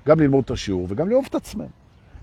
גם 0.07 0.19
ללמוד 0.19 0.43
את 0.43 0.51
השיעור 0.51 0.87
וגם 0.89 1.09
לאהוב 1.09 1.25
את 1.29 1.35
עצמך. 1.35 1.69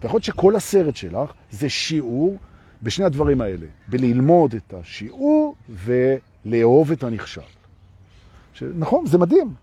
ויכול 0.03 0.17
להיות 0.17 0.25
שכל 0.25 0.57
הסרט 0.57 0.97
שלך 0.97 1.33
זה 1.51 1.69
שיעור 1.69 2.37
בשני 2.83 3.05
הדברים 3.05 3.41
האלה, 3.41 3.67
בללמוד 3.89 4.55
את 4.55 4.75
השיעור 4.75 5.55
ולאהוב 5.69 6.93
את 6.93 7.03
הנכשל. 7.03 7.58
נכון, 8.75 9.07
זה 9.07 9.19
מדהים. 9.19 9.55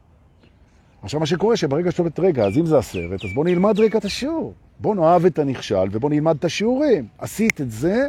עכשיו 1.01 1.19
מה 1.19 1.25
שקורה 1.25 1.57
שברגע 1.57 1.91
שאתה 1.91 2.01
אומרת, 2.01 2.19
רגע, 2.19 2.45
אז 2.45 2.57
אם 2.57 2.65
זה 2.65 2.77
הסרט, 2.77 3.25
אז 3.25 3.33
בוא 3.33 3.45
נלמד 3.45 3.79
רגע 3.79 3.99
את 3.99 4.05
השיעור. 4.05 4.53
בוא 4.79 4.95
נאהב 4.95 5.25
את 5.25 5.39
הנכשל 5.39 5.87
ובוא 5.91 6.09
נלמד 6.09 6.35
את 6.35 6.45
השיעורים. 6.45 7.07
עשית 7.17 7.61
את 7.61 7.71
זה, 7.71 8.07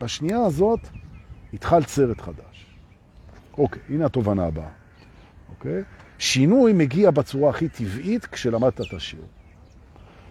בשנייה 0.00 0.44
הזאת 0.44 0.80
התחלת 1.54 1.88
סרט 1.88 2.20
חדש. 2.20 2.66
אוקיי, 3.58 3.82
הנה 3.88 4.06
התובנה 4.06 4.46
הבאה. 4.46 4.68
אוקיי? 5.50 5.82
שינוי 6.18 6.72
מגיע 6.72 7.10
בצורה 7.10 7.50
הכי 7.50 7.68
טבעית 7.68 8.26
כשלמדת 8.26 8.80
את 8.80 8.94
השיעור. 8.96 9.26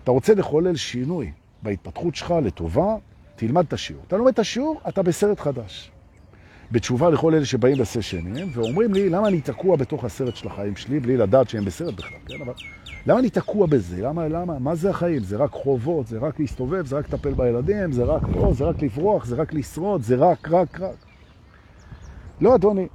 אתה 0.04 0.12
רוצה 0.12 0.34
לחולל 0.34 0.75
שינוי 0.75 1.32
בהתפתחות 1.63 2.16
שלך 2.16 2.34
לטובה, 2.44 2.96
תלמד 3.36 3.66
את 3.68 3.74
השיעור. 3.74 4.04
אתה 4.08 4.18
לומד 4.18 4.32
את 4.34 4.39
השיעור, 4.39 4.82
אתה 4.89 5.04
בסרט 5.04 5.39
חדש. 5.39 5.92
בתשובה 6.72 7.10
לכל 7.10 7.34
אלה 7.34 7.46
שבאים 7.46 7.78
בסשנים 7.78 8.48
ואומרים 8.54 8.94
לי, 8.94 9.10
למה 9.10 9.28
אני 9.28 9.42
תקוע 9.42 9.76
בתוך 9.76 10.04
הסרט 10.04 10.36
של 10.36 10.48
החיים 10.48 10.76
שלי 10.76 11.00
בלי 11.00 11.18
לדעת 11.18 11.50
שהם 11.50 11.66
בסרט 11.66 11.94
בכלל, 11.94 12.18
כן? 12.28 12.42
אבל 12.42 12.54
למה 13.06 13.20
אני 13.20 13.30
תקוע 13.30 13.68
בזה? 13.68 14.02
למה, 14.02 14.28
למה? 14.28 14.60
מה 14.60 14.76
זה 14.76 14.90
החיים? 14.90 15.24
זה 15.24 15.38
רק 15.38 15.52
חובות, 15.52 16.08
זה 16.08 16.18
רק 16.18 16.40
להסתובב, 16.40 16.86
זה 16.86 16.98
רק 16.98 17.14
לטפל 17.14 17.34
בילדים, 17.34 17.92
זה 17.92 18.04
רק 18.04 18.22
לא, 18.36 18.54
זה 18.54 18.66
רק 18.66 18.82
לברוח, 18.82 19.26
זה 19.26 19.36
רק 19.36 19.54
לשרוד, 19.54 20.02
זה 20.02 20.16
רק, 20.16 20.50
רק, 20.52 20.82
רק. 20.82 20.96
לא, 22.42 22.56
אדוני, 22.56 22.88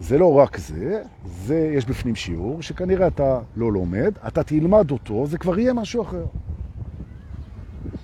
זה 0.00 0.18
לא 0.18 0.38
רק 0.38 0.56
זה, 0.56 1.02
זה, 1.24 1.72
יש 1.76 1.86
בפנים 1.86 2.14
שיעור 2.14 2.62
שכנראה 2.62 3.06
אתה 3.06 3.40
לא 3.56 3.72
לומד, 3.72 4.12
אתה 4.26 4.42
תלמד 4.42 4.90
אותו, 4.90 5.26
זה 5.26 5.38
כבר 5.38 5.58
יהיה 5.58 5.72
משהו 5.72 6.02
אחר. 6.02 6.24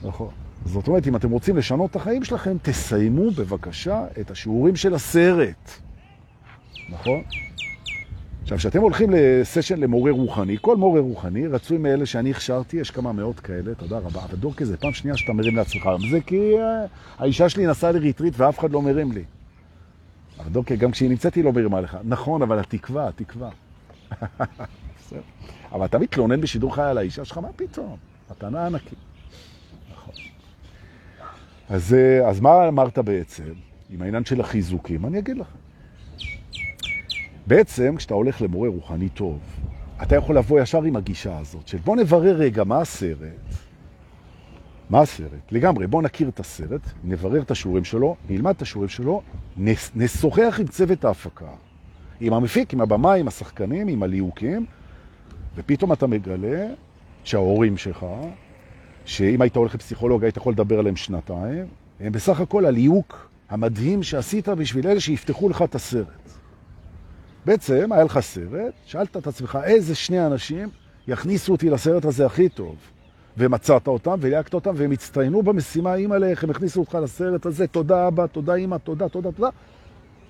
נכון. 0.02 0.28
זאת 0.64 0.88
אומרת, 0.88 1.06
אם 1.06 1.16
אתם 1.16 1.30
רוצים 1.30 1.56
לשנות 1.56 1.90
את 1.90 1.96
החיים 1.96 2.24
שלכם, 2.24 2.56
תסיימו 2.62 3.30
בבקשה 3.30 4.04
את 4.20 4.30
השיעורים 4.30 4.76
של 4.76 4.94
הסרט. 4.94 5.70
נכון? 6.88 7.22
עכשיו, 8.42 8.58
כשאתם 8.58 8.80
הולכים 8.80 9.10
לסשן 9.12 9.80
למורה 9.80 10.12
רוחני, 10.12 10.56
כל 10.60 10.76
מורה 10.76 11.00
רוחני, 11.00 11.46
רצוי 11.46 11.78
מאלה 11.78 12.06
שאני 12.06 12.30
הכשרתי, 12.30 12.76
יש 12.76 12.90
כמה 12.90 13.12
מאות 13.12 13.40
כאלה, 13.40 13.74
תודה 13.74 13.98
רבה. 13.98 14.24
אבל 14.24 14.36
דורקי, 14.36 14.64
זה 14.64 14.76
פעם 14.76 14.92
שנייה 14.92 15.16
שאתה 15.16 15.32
מרים 15.32 15.56
לעצמך. 15.56 15.88
זה 16.10 16.20
כי 16.20 16.58
אה, 16.58 16.84
האישה 17.18 17.48
שלי 17.48 17.66
נסעה 17.66 17.92
לריטריט 17.92 18.34
ואף 18.36 18.58
אחד 18.58 18.70
לא 18.70 18.82
מרים 18.82 19.12
לי. 19.12 19.22
אבל 20.38 20.50
דורקי, 20.50 20.76
גם 20.76 20.90
כשהיא 20.90 21.10
נמצאת 21.10 21.34
היא 21.34 21.44
לא 21.44 21.52
מרימה 21.52 21.80
לך. 21.80 21.98
נכון, 22.04 22.42
אבל 22.42 22.58
התקווה, 22.58 23.08
התקווה. 23.08 23.50
אבל 25.72 25.84
אתה 25.84 25.98
מתלונן 25.98 26.40
בשידור 26.40 26.74
חי 26.74 26.82
על 26.82 26.98
האישה 26.98 27.24
שלך, 27.24 27.38
מה 27.38 27.48
פתאום? 27.56 27.96
מתנה 28.30 28.66
ענקית. 28.66 28.98
אז, 31.70 31.94
אה, 31.94 32.28
אז 32.28 32.40
מה 32.40 32.68
אמרת 32.68 32.98
בעצם 32.98 33.52
עם 33.90 34.02
העניין 34.02 34.24
של 34.24 34.40
החיזוקים? 34.40 35.06
אני 35.06 35.18
אגיד 35.18 35.38
לך. 35.38 35.46
בעצם, 37.46 37.96
כשאתה 37.96 38.14
הולך 38.14 38.42
למורה 38.42 38.68
רוחני 38.68 39.08
טוב, 39.08 39.38
אתה 40.02 40.16
יכול 40.16 40.36
לבוא 40.38 40.60
ישר 40.60 40.82
עם 40.82 40.96
הגישה 40.96 41.38
הזאת, 41.38 41.68
של 41.68 41.78
בוא 41.78 41.96
נברר 41.96 42.36
רגע 42.36 42.64
מה 42.64 42.80
הסרט, 42.80 43.54
מה 44.90 45.00
הסרט? 45.00 45.52
לגמרי, 45.52 45.86
בוא 45.86 46.02
נכיר 46.02 46.28
את 46.28 46.40
הסרט, 46.40 46.80
נברר 47.04 47.42
את 47.42 47.50
השיעורים 47.50 47.84
שלו, 47.84 48.16
נלמד 48.28 48.54
את 48.56 48.62
השיעורים 48.62 48.88
שלו, 48.88 49.22
נס, 49.56 49.90
נשוחח 49.94 50.56
עם 50.60 50.66
צוות 50.66 51.04
ההפקה, 51.04 51.50
עם 52.20 52.32
המפיק, 52.32 52.72
עם 52.72 52.80
הבמה, 52.80 53.14
עם 53.14 53.28
השחקנים, 53.28 53.88
עם 53.88 54.02
הליהוקים, 54.02 54.66
ופתאום 55.56 55.92
אתה 55.92 56.06
מגלה 56.06 56.66
שההורים 57.24 57.76
שלך, 57.76 58.06
שאם 59.10 59.42
היית 59.42 59.56
הולך 59.56 59.74
לפסיכולוג 59.74 60.24
היית 60.24 60.36
יכול 60.36 60.52
לדבר 60.52 60.78
עליהם 60.78 60.96
שנתיים, 60.96 61.66
הם 62.00 62.12
בסך 62.12 62.40
הכל 62.40 62.66
הליהוק 62.66 63.30
המדהים 63.48 64.02
שעשית 64.02 64.48
בשביל 64.48 64.86
אלה 64.86 65.00
שיפתחו 65.00 65.48
לך 65.48 65.62
את 65.62 65.74
הסרט. 65.74 66.30
בעצם 67.46 67.92
היה 67.92 68.04
לך 68.04 68.20
סרט, 68.20 68.72
שאלת 68.84 69.16
את 69.16 69.26
עצמך 69.26 69.58
איזה 69.64 69.94
שני 69.94 70.26
אנשים 70.26 70.68
יכניסו 71.08 71.52
אותי 71.52 71.70
לסרט 71.70 72.04
הזה 72.04 72.26
הכי 72.26 72.48
טוב. 72.48 72.76
ומצאת 73.36 73.88
אותם 73.88 74.18
וליהקת 74.20 74.54
אותם, 74.54 74.74
והם 74.76 74.90
הצטיינו 74.90 75.42
במשימה, 75.42 75.94
אימא 75.94 76.14
לך, 76.14 76.44
הם 76.44 76.50
הכניסו 76.50 76.80
אותך 76.80 76.98
לסרט 77.02 77.46
הזה, 77.46 77.66
תודה 77.66 78.08
אבא, 78.08 78.26
תודה 78.26 78.54
אימא, 78.54 78.76
תודה, 78.76 79.08
תודה, 79.08 79.32
תודה. 79.32 79.48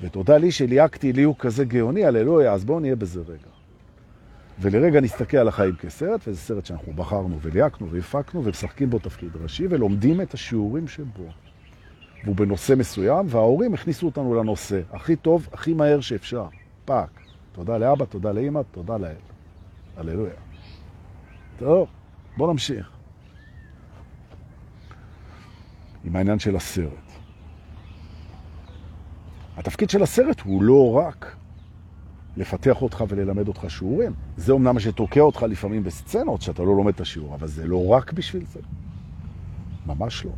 ותודה 0.01 0.37
לי 0.37 0.53
שליהקתי 0.53 1.13
ליהוק 1.13 1.41
כזה 1.41 1.65
גאוני, 1.65 2.05
הללויה, 2.05 2.53
אז 2.53 2.65
בואו 2.65 2.81
נהיה 2.81 2.97
בזה 2.97 3.21
רגע. 3.21 3.60
ולרגע 4.61 5.01
נסתכל 5.01 5.37
על 5.37 5.49
החיים 5.49 5.77
כסרט, 5.77 6.21
וזה 6.27 6.41
סרט 6.41 6.67
שאנחנו 6.67 6.93
בחרנו 6.93 7.41
וליהקנו 7.41 7.91
והפקנו 7.91 8.45
ומשחקים 8.45 8.91
בו 8.91 8.99
תפקיד 8.99 9.37
ראשי, 9.43 9.67
ולומדים 9.71 10.21
את 10.21 10.35
השיעורים 10.35 10.89
שבו. 10.89 11.25
והוא 12.25 12.37
בנושא 12.37 12.75
מסוים, 12.77 13.27
וההורים 13.29 13.75
הכניסו 13.75 14.07
אותנו 14.07 14.35
לנושא 14.35 14.81
הכי 14.91 15.17
טוב, 15.17 15.49
הכי 15.53 15.75
מהר 15.75 16.01
שאפשר. 16.01 16.49
פאק. 16.85 17.21
תודה 17.53 17.79
לאבא, 17.79 18.05
תודה 18.05 18.33
לאמא, 18.33 18.61
תודה 18.71 18.97
לאל. 18.97 19.15
הללויה. 19.97 20.35
טוב, 21.59 21.89
בואו 22.37 22.53
נמשיך. 22.53 22.91
עם 26.05 26.17
העניין 26.17 26.39
של 26.39 26.57
הסרט. 26.57 26.91
התפקיד 29.57 29.91
של 29.91 30.03
הסרט 30.03 30.41
הוא 30.41 30.63
לא 30.63 30.93
רק 30.93 31.37
לפתח 32.41 32.83
אותך 32.83 33.05
וללמד 33.09 33.49
אותך 33.49 33.65
שיעורים. 33.69 34.13
זה 34.37 34.53
אומנם 34.53 34.75
מה 34.75 34.81
שתוקע 34.81 35.21
אותך 35.21 35.43
לפעמים 35.43 35.85
בסצנות, 35.85 36.43
שאתה 36.43 36.63
לא 36.63 36.77
לומד 36.77 36.95
את 36.95 37.01
השיעור, 37.01 37.35
אבל 37.35 37.47
זה 37.47 37.67
לא 37.67 37.89
רק 37.89 38.13
בשביל 38.13 38.45
זה. 38.45 38.61
ממש 39.87 40.25
לא. 40.25 40.31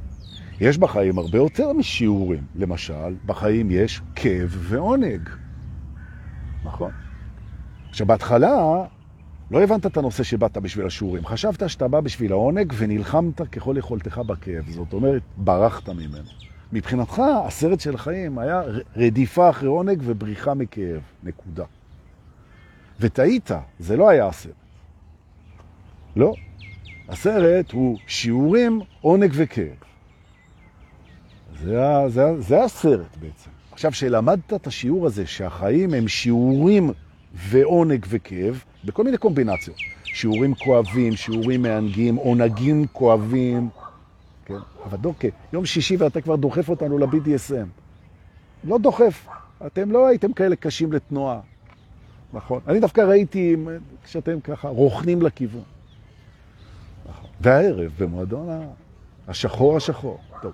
יש 0.60 0.78
בחיים 0.78 1.18
הרבה 1.18 1.38
יותר 1.38 1.72
משיעורים. 1.72 2.42
למשל, 2.56 3.14
בחיים 3.26 3.70
יש 3.70 4.00
כאב 4.14 4.56
ועונג. 4.58 5.28
נכון? 6.64 6.90
עכשיו, 7.90 8.06
בהתחלה 8.06 8.84
לא 9.50 9.62
הבנת 9.62 9.86
את 9.86 9.96
הנושא 9.96 10.22
שבאת 10.22 10.58
בשביל 10.58 10.86
השיעורים. 10.86 11.26
חשבת 11.26 11.68
שאתה 11.70 11.88
בא 11.88 12.00
בשביל 12.00 12.32
העונג 12.32 12.72
ונלחמת 12.76 13.40
ככל 13.40 13.74
יכולתך 13.78 14.18
בכאב. 14.18 14.70
זאת 14.70 14.92
אומרת, 14.92 15.22
ברחת 15.36 15.88
ממנו. 15.88 16.28
מבחינתך, 16.72 17.22
הסרט 17.46 17.80
של 17.80 17.96
חיים 17.96 18.38
היה 18.38 18.62
רדיפה 18.96 19.50
אחרי 19.50 19.68
עונג 19.68 20.02
ובריחה 20.04 20.54
מכאב. 20.54 21.00
נקודה. 21.22 21.64
וטעית, 23.02 23.50
זה 23.78 23.96
לא 23.96 24.08
היה 24.08 24.26
הסרט. 24.26 24.52
לא. 26.16 26.34
הסרט 27.08 27.72
הוא 27.72 27.98
שיעורים, 28.06 28.80
עונג 29.00 29.30
וכאב. 29.34 29.66
זה, 31.62 31.80
זה, 32.08 32.40
זה 32.40 32.64
הסרט 32.64 33.16
בעצם. 33.20 33.50
עכשיו, 33.72 33.92
שלמדת 33.92 34.52
את 34.54 34.66
השיעור 34.66 35.06
הזה, 35.06 35.26
שהחיים 35.26 35.94
הם 35.94 36.08
שיעורים 36.08 36.90
ועונג 37.34 38.06
וכאב, 38.08 38.64
בכל 38.84 39.04
מיני 39.04 39.18
קומבינציות. 39.18 39.76
שיעורים 40.04 40.54
כואבים, 40.54 41.16
שיעורים 41.16 41.62
מענגים, 41.62 42.16
עונגים 42.16 42.86
כואבים. 42.92 43.68
כן? 44.44 44.54
אבל 44.84 44.98
דוקא, 44.98 45.28
יום 45.52 45.66
שישי 45.66 45.96
ואתה 45.96 46.20
כבר 46.20 46.36
דוחף 46.36 46.68
אותנו 46.68 46.98
ל-BDSM. 46.98 47.66
לא 48.64 48.78
דוחף. 48.78 49.26
אתם 49.66 49.90
לא 49.90 50.06
הייתם 50.06 50.32
כאלה 50.32 50.56
קשים 50.56 50.92
לתנועה. 50.92 51.40
נכון. 52.32 52.60
אני 52.68 52.80
דווקא 52.80 53.00
ראיתי 53.00 53.56
כשאתם 54.04 54.40
ככה 54.40 54.68
רוכנים 54.68 55.22
לכיוון. 55.22 55.62
נכון. 57.08 57.30
והערב 57.40 57.92
במועדון 57.98 58.48
השחור 59.28 59.76
השחור. 59.76 60.18
טוב. 60.42 60.52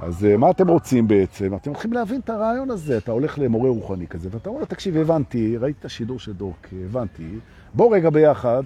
אז 0.00 0.24
אה, 0.24 0.36
מה 0.36 0.50
אתם 0.50 0.68
רוצים 0.68 1.08
בעצם? 1.08 1.54
אתם 1.54 1.70
הולכים 1.70 1.92
להבין 1.92 2.20
את 2.20 2.30
הרעיון 2.30 2.70
הזה. 2.70 2.98
אתה 2.98 3.12
הולך 3.12 3.38
למורה 3.38 3.70
רוחני 3.70 4.06
כזה, 4.06 4.28
ואתה 4.32 4.48
אומר 4.48 4.60
לו, 4.60 4.66
תקשיב, 4.66 4.96
הבנתי, 4.96 5.56
ראיתי 5.56 5.78
את 5.80 5.84
השידור 5.84 6.18
של 6.18 6.32
דורק, 6.32 6.68
הבנתי. 6.84 7.28
בוא 7.74 7.94
רגע 7.94 8.10
ביחד, 8.10 8.62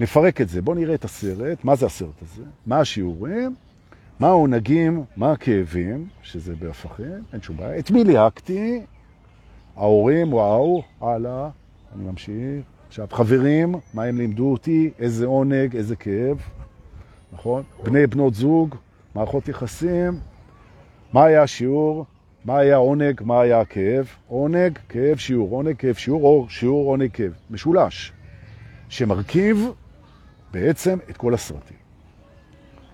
נפרק 0.00 0.40
את 0.40 0.48
זה. 0.48 0.62
בוא 0.62 0.74
נראה 0.74 0.94
את 0.94 1.04
הסרט, 1.04 1.64
מה 1.64 1.76
זה 1.76 1.86
הסרט 1.86 2.22
הזה, 2.22 2.42
מה 2.66 2.80
השיעורים, 2.80 3.54
מה 4.20 4.28
העונגים, 4.28 5.04
מה 5.16 5.32
הכאבים, 5.32 6.08
שזה 6.22 6.56
בהפכים, 6.56 7.22
אין 7.32 7.42
שום 7.42 7.56
בעיה. 7.56 7.78
את 7.78 7.90
מי 7.90 8.04
ליהקתי? 8.04 8.80
ההורים, 9.78 10.32
וואו, 10.32 10.82
הלאה, 11.00 11.48
אני 11.94 12.04
ממשיך. 12.04 12.64
עכשיו, 12.88 13.06
חברים, 13.10 13.74
מה 13.94 14.04
הם 14.04 14.18
לימדו 14.18 14.52
אותי, 14.52 14.90
איזה 14.98 15.26
עונג, 15.26 15.76
איזה 15.76 15.96
כאב, 15.96 16.36
נכון? 17.32 17.62
בני 17.84 18.06
בנות 18.06 18.34
זוג, 18.34 18.74
מערכות 19.14 19.48
יחסים, 19.48 20.20
מה 21.12 21.24
היה 21.24 21.42
השיעור, 21.42 22.04
מה 22.44 22.58
היה 22.58 22.76
עונג, 22.76 23.20
מה 23.24 23.40
היה 23.40 23.60
הכאב, 23.60 24.06
עונג, 24.28 24.78
כאב, 24.88 25.16
שיעור, 25.16 25.50
עונג, 25.50 25.76
כאב, 25.76 25.94
שיעור, 25.94 26.22
או 26.22 26.46
שיעור, 26.48 26.90
עונג, 26.90 27.10
כאב. 27.12 27.32
משולש, 27.50 28.12
שמרכיב 28.88 29.68
בעצם 30.52 30.98
את 31.10 31.16
כל 31.16 31.34
הסרטים. 31.34 31.76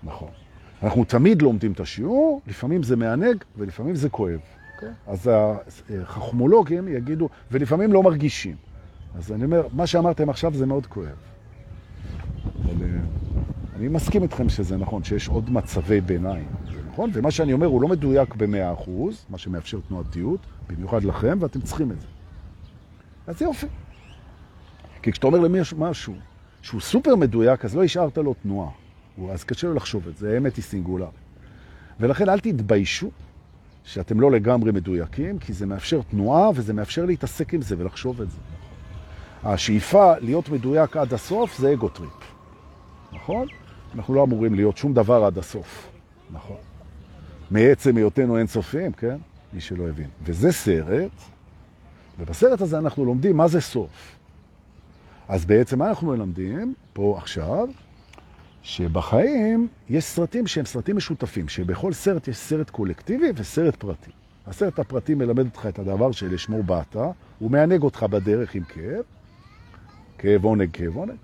נכון. 0.03 0.29
אנחנו 0.83 1.05
תמיד 1.05 1.41
לומדים 1.41 1.71
את 1.71 1.79
השיעור, 1.79 2.41
לפעמים 2.47 2.83
זה 2.83 2.95
מענג 2.95 3.43
ולפעמים 3.57 3.95
זה 3.95 4.09
כואב. 4.09 4.39
Okay. 4.75 4.85
אוקיי. 4.85 4.89
אז 5.07 5.29
החכמולוגים 6.01 6.87
יגידו, 6.87 7.29
ולפעמים 7.51 7.93
לא 7.93 8.03
מרגישים. 8.03 8.55
אז 9.17 9.31
אני 9.31 9.45
אומר, 9.45 9.67
מה 9.73 9.87
שאמרתם 9.87 10.29
עכשיו 10.29 10.53
זה 10.53 10.65
מאוד 10.65 10.85
כואב. 10.85 11.07
אבל 12.65 12.83
אה, 12.83 12.99
אני 13.75 13.87
מסכים 13.87 14.23
איתכם 14.23 14.49
שזה 14.49 14.77
נכון, 14.77 15.03
שיש 15.03 15.27
עוד 15.27 15.49
מצבי 15.49 16.01
ביניים, 16.01 16.47
זה 16.73 16.79
נכון? 16.89 17.09
ומה 17.13 17.31
שאני 17.31 17.53
אומר 17.53 17.67
הוא 17.67 17.81
לא 17.81 17.87
מדויק 17.87 18.35
ב-100%, 18.35 18.89
מה 19.29 19.37
שמאפשר 19.37 19.79
תנועתיות, 19.87 20.39
במיוחד 20.67 21.03
לכם, 21.03 21.37
ואתם 21.41 21.61
צריכים 21.61 21.91
את 21.91 22.01
זה. 22.01 22.07
אז 23.27 23.41
יופי. 23.41 23.67
כי 25.01 25.11
כשאתה 25.11 25.27
אומר 25.27 25.39
למי 25.39 25.59
משהו 25.77 26.13
שהוא 26.61 26.81
סופר 26.81 27.15
מדויק, 27.15 27.65
אז 27.65 27.75
לא 27.75 27.83
השארת 27.83 28.17
לו 28.17 28.33
תנועה. 28.33 28.69
אז 29.31 29.43
קשה 29.43 29.67
לו 29.67 29.73
לחשוב 29.73 30.07
את 30.07 30.17
זה, 30.17 30.33
האמת 30.33 30.55
היא 30.55 30.63
סינגולר. 30.63 31.09
ולכן 31.99 32.29
אל 32.29 32.39
תתביישו 32.39 33.09
שאתם 33.85 34.19
לא 34.19 34.31
לגמרי 34.31 34.71
מדויקים, 34.71 35.39
כי 35.39 35.53
זה 35.53 35.65
מאפשר 35.65 36.01
תנועה 36.01 36.49
וזה 36.55 36.73
מאפשר 36.73 37.05
להתעסק 37.05 37.53
עם 37.53 37.61
זה 37.61 37.75
ולחשוב 37.77 38.21
את 38.21 38.31
זה. 38.31 38.37
השאיפה 39.43 40.13
להיות 40.17 40.49
מדויק 40.49 40.97
עד 40.97 41.13
הסוף 41.13 41.57
זה 41.57 41.73
ego 41.73 41.89
trip, 41.89 42.33
נכון? 43.13 43.47
אנחנו 43.95 44.13
לא 44.13 44.23
אמורים 44.23 44.55
להיות 44.55 44.77
שום 44.77 44.93
דבר 44.93 45.25
עד 45.25 45.37
הסוף, 45.37 45.87
נכון? 46.31 46.57
מעצם 47.51 47.97
היותנו 47.97 48.37
אינסופיים, 48.37 48.91
כן? 48.91 49.17
מי 49.53 49.61
שלא 49.61 49.89
הבין. 49.89 50.09
וזה 50.23 50.51
סרט, 50.51 51.11
ובסרט 52.19 52.61
הזה 52.61 52.77
אנחנו 52.77 53.05
לומדים 53.05 53.37
מה 53.37 53.47
זה 53.47 53.61
סוף. 53.61 54.15
אז 55.27 55.45
בעצם 55.45 55.79
מה 55.79 55.89
אנחנו 55.89 56.07
מלמדים 56.07 56.73
פה 56.93 57.15
עכשיו? 57.17 57.67
שבחיים 58.65 59.67
יש 59.89 60.03
סרטים 60.03 60.47
שהם 60.47 60.65
סרטים 60.65 60.97
משותפים, 60.97 61.49
שבכל 61.49 61.93
סרט 61.93 62.27
יש 62.27 62.37
סרט 62.37 62.69
קולקטיבי 62.69 63.31
וסרט 63.35 63.75
פרטי. 63.75 64.11
הסרט 64.47 64.79
הפרטי 64.79 65.13
מלמד 65.13 65.45
אותך 65.45 65.65
את 65.69 65.79
הדבר 65.79 66.11
שלשמו 66.11 66.63
באת, 66.63 66.95
הוא 67.39 67.51
מענג 67.51 67.83
אותך 67.83 68.03
בדרך 68.03 68.55
עם 68.55 68.63
כאב, 68.63 69.03
כאב 70.17 70.43
עונג, 70.43 70.69
כאב 70.73 70.95
עונג. 70.95 71.15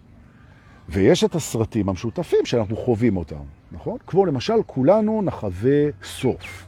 ויש 0.89 1.23
את 1.23 1.35
הסרטים 1.35 1.89
המשותפים 1.89 2.45
שאנחנו 2.45 2.77
חווים 2.77 3.17
אותם, 3.17 3.43
נכון? 3.71 3.97
כמו 4.07 4.25
למשל, 4.25 4.63
כולנו 4.65 5.21
נחווה 5.21 5.89
סוף. 6.03 6.65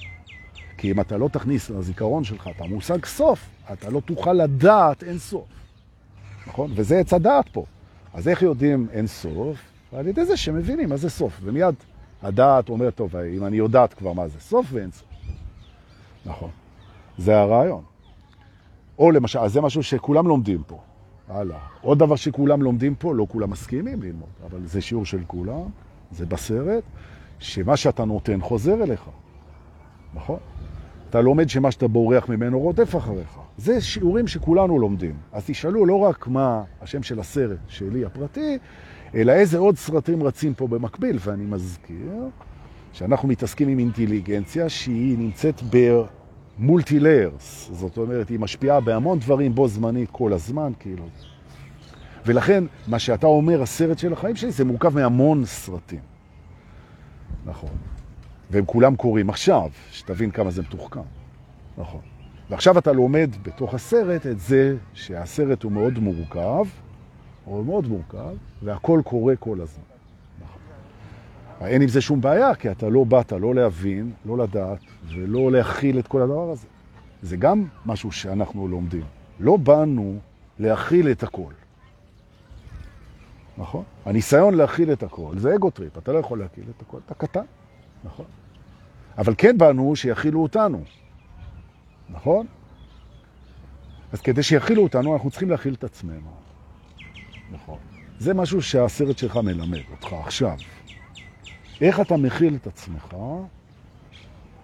כי 0.78 0.92
אם 0.92 1.00
אתה 1.00 1.18
לא 1.18 1.28
תכניס 1.28 1.70
לזיכרון 1.70 2.24
שלך 2.24 2.50
את 2.56 2.62
המושג 2.62 3.06
סוף, 3.06 3.50
אתה 3.74 3.90
לא 3.90 4.00
תוכל 4.00 4.34
לדעת 4.34 5.04
אין 5.04 5.18
סוף. 5.18 5.48
נכון? 6.48 6.72
וזה 6.76 7.00
עץ 7.00 7.14
הדעת 7.14 7.50
פה. 7.50 7.66
אז 8.14 8.28
איך 8.28 8.42
יודעים 8.42 8.88
אין 8.92 9.08
סוף? 9.08 9.73
על 9.96 10.08
ידי 10.08 10.26
זה 10.26 10.38
שמבינים 10.38 10.90
מה 10.90 10.98
זה 10.98 11.10
סוף. 11.10 11.40
ומיד 11.44 11.76
הדעת 12.22 12.70
אומר, 12.70 12.92
טוב, 12.92 13.16
אם 13.16 13.46
אני 13.46 13.58
יודעת 13.58 13.94
כבר 13.94 14.14
מה 14.14 14.28
זה 14.28 14.40
סוף 14.40 14.66
ואין 14.72 14.92
סוף. 14.92 15.08
נכון. 16.26 16.50
זה 17.18 17.40
הרעיון. 17.40 17.84
או 19.00 19.12
למשל, 19.12 19.40
אז 19.40 19.54
זה 19.54 19.62
משהו 19.62 19.84
שכולם 19.84 20.28
לומדים 20.28 20.64
פה. 20.68 20.80
הלאה. 21.28 21.58
עוד 21.82 22.00
דבר 22.00 22.16
שכולם 22.16 22.62
לומדים 22.62 22.96
פה, 22.96 23.16
לא 23.16 23.26
כולם 23.30 23.50
מסכימים 23.50 24.02
ללמוד, 24.02 24.30
אבל 24.46 24.60
זה 24.66 24.82
שיעור 24.82 25.06
של 25.06 25.24
כולם, 25.28 25.70
זה 26.12 26.26
בסרט, 26.26 26.84
שמה 27.40 27.78
שאתה 27.78 28.06
נותן 28.06 28.42
חוזר 28.42 28.84
אליך, 28.84 29.10
נכון? 30.14 30.40
אתה 31.10 31.22
לומד 31.22 31.50
שמה 31.50 31.72
שאתה 31.72 31.88
בורח 31.88 32.30
ממנו 32.30 32.60
רודף 32.60 32.96
אחריך. 32.96 33.38
זה 33.58 33.82
שיעורים 33.82 34.28
שכולנו 34.28 34.80
לומדים. 34.80 35.16
אז 35.32 35.44
תשאלו 35.46 35.86
לא 35.86 36.00
רק 36.00 36.28
מה 36.28 36.64
השם 36.82 37.04
של 37.04 37.20
הסרט 37.20 37.58
שלי 37.68 38.06
הפרטי, 38.06 38.58
אלא 39.16 39.32
איזה 39.32 39.58
עוד 39.58 39.78
סרטים 39.78 40.24
רצים 40.24 40.54
פה 40.54 40.68
במקביל. 40.68 41.18
ואני 41.22 41.46
מזכיר 41.46 42.30
שאנחנו 42.94 43.28
מתעסקים 43.28 43.68
עם 43.68 43.80
אינטליגנציה 43.80 44.70
שהיא 44.70 45.18
נמצאת 45.18 45.62
במולטי 46.60 47.00
ליירס. 47.00 47.70
זאת 47.74 47.98
אומרת, 47.98 48.30
היא 48.30 48.40
משפיעה 48.40 48.80
בהמון 48.80 49.20
דברים 49.20 49.56
בו 49.56 49.68
זמנית 49.68 50.10
כל 50.12 50.34
הזמן, 50.34 50.72
כאילו. 50.80 51.04
ולכן, 52.26 52.64
מה 52.88 53.00
שאתה 53.00 53.28
אומר, 53.28 53.62
הסרט 53.62 53.98
של 54.00 54.14
החיים 54.14 54.36
שלי, 54.36 54.52
זה 54.52 54.66
מורכב 54.66 54.96
מהמון 54.96 55.46
סרטים. 55.46 56.00
נכון. 57.46 57.70
והם 58.52 58.66
כולם 58.66 58.96
קוראים 58.96 59.30
עכשיו, 59.30 59.70
שתבין 59.92 60.32
כמה 60.32 60.52
זה 60.52 60.62
מתוחכם. 60.62 61.00
נכון. 61.78 62.02
ועכשיו 62.50 62.78
אתה 62.78 62.92
לומד 62.92 63.30
בתוך 63.44 63.74
הסרט 63.74 64.28
את 64.28 64.40
זה 64.40 64.76
שהסרט 64.94 65.64
הוא 65.64 65.72
מאוד 65.72 66.00
מורכב, 66.00 66.66
הוא 67.46 67.66
מאוד 67.66 67.88
מורכב, 67.88 68.36
והכל 68.62 69.02
קורה 69.06 69.36
כל 69.36 69.62
הזמן. 69.62 69.84
אין 71.62 71.82
עם 71.82 71.88
זה 71.88 72.02
שום 72.02 72.22
בעיה, 72.22 72.56
כי 72.56 72.72
אתה 72.72 72.90
לא 72.90 73.04
באת 73.04 73.32
לא 73.32 73.56
להבין, 73.56 74.12
לא 74.26 74.38
לדעת, 74.38 74.80
ולא 75.08 75.52
להכיל 75.52 76.00
את 76.00 76.08
כל 76.08 76.22
הדבר 76.22 76.50
הזה. 76.50 76.68
זה 77.22 77.38
גם 77.38 77.66
משהו 77.86 78.12
שאנחנו 78.12 78.68
לומדים. 78.68 79.04
לא 79.40 79.58
באנו 79.58 80.18
להכיל 80.60 81.12
את 81.12 81.24
הכל. 81.24 81.54
נכון? 83.58 83.84
הניסיון 84.06 84.54
להכיל 84.54 84.92
את 84.92 85.04
הכל 85.04 85.34
זה 85.38 85.56
ego 85.56 85.70
trip, 85.70 85.98
אתה 85.98 86.12
לא 86.12 86.20
יכול 86.20 86.40
להכיל 86.40 86.64
את 86.78 86.82
הכל, 86.82 86.98
אתה 87.06 87.14
קטן, 87.14 87.46
נכון? 88.04 88.26
אבל 89.18 89.34
כן 89.38 89.58
באנו 89.58 89.96
שיכילו 89.96 90.44
אותנו, 90.44 90.84
נכון? 92.10 92.48
אז 94.12 94.22
כדי 94.22 94.44
שיכילו 94.44 94.84
אותנו, 94.84 95.14
אנחנו 95.14 95.30
צריכים 95.30 95.50
להכיל 95.50 95.74
את 95.74 95.84
עצמנו. 95.84 96.43
נכון. 97.54 97.78
זה 98.20 98.34
משהו 98.34 98.62
שהסרט 98.62 99.18
שלך 99.18 99.38
מלמד 99.38 99.82
אותך 99.92 100.14
עכשיו. 100.14 100.58
איך 101.82 102.00
אתה 102.00 102.18
מכיל 102.18 102.56
את 102.56 102.68
עצמך, 102.68 103.16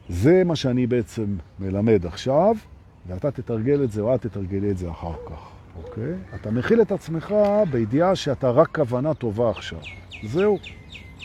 זה 0.09 0.43
מה 0.45 0.55
שאני 0.55 0.87
בעצם 0.87 1.35
מלמד 1.59 2.05
עכשיו, 2.05 2.55
ואתה 3.07 3.31
תתרגל 3.31 3.83
את 3.83 3.91
זה 3.91 4.01
או 4.01 4.15
את 4.15 4.21
תתרגלי 4.21 4.71
את 4.71 4.77
זה 4.77 4.91
אחר 4.91 5.13
כך, 5.25 5.49
אוקיי? 5.83 6.13
אתה 6.35 6.51
מכיל 6.51 6.81
את 6.81 6.91
עצמך 6.91 7.35
בידיעה 7.71 8.15
שאתה 8.15 8.49
רק 8.49 8.75
כוונה 8.75 9.13
טובה 9.13 9.49
עכשיו. 9.49 9.79
זהו, 10.23 10.57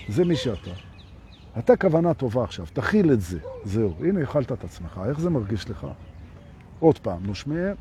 זה 0.09 0.24
מי 0.24 0.37
שאתה. 0.37 0.70
אתה 1.59 1.77
כוונה 1.77 2.14
טובה 2.14 2.44
עכשיו, 2.44 2.66
תכיל 2.72 3.12
את 3.12 3.20
זה, 3.20 3.38
זהו. 3.64 3.94
הנה, 4.00 4.22
הכלת 4.22 4.53
את 4.53 4.64
עצמך, 4.64 5.00
איך 5.09 5.20
זה 5.20 5.31
מרגיש 5.31 5.70
לך? 5.70 5.87
עוד 6.81 6.98
פעם, 6.98 7.27
נושמים. 7.27 7.74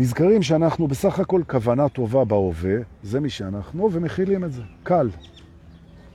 נזכרים 0.00 0.42
שאנחנו 0.42 0.88
בסך 0.88 1.18
הכל 1.18 1.42
כוונה 1.46 1.88
טובה 1.88 2.24
בהווה, 2.24 2.76
זה 3.02 3.20
מי 3.20 3.30
שאנחנו, 3.30 3.92
ומכילים 3.92 4.44
את 4.44 4.52
זה. 4.52 4.62
קל. 4.82 5.10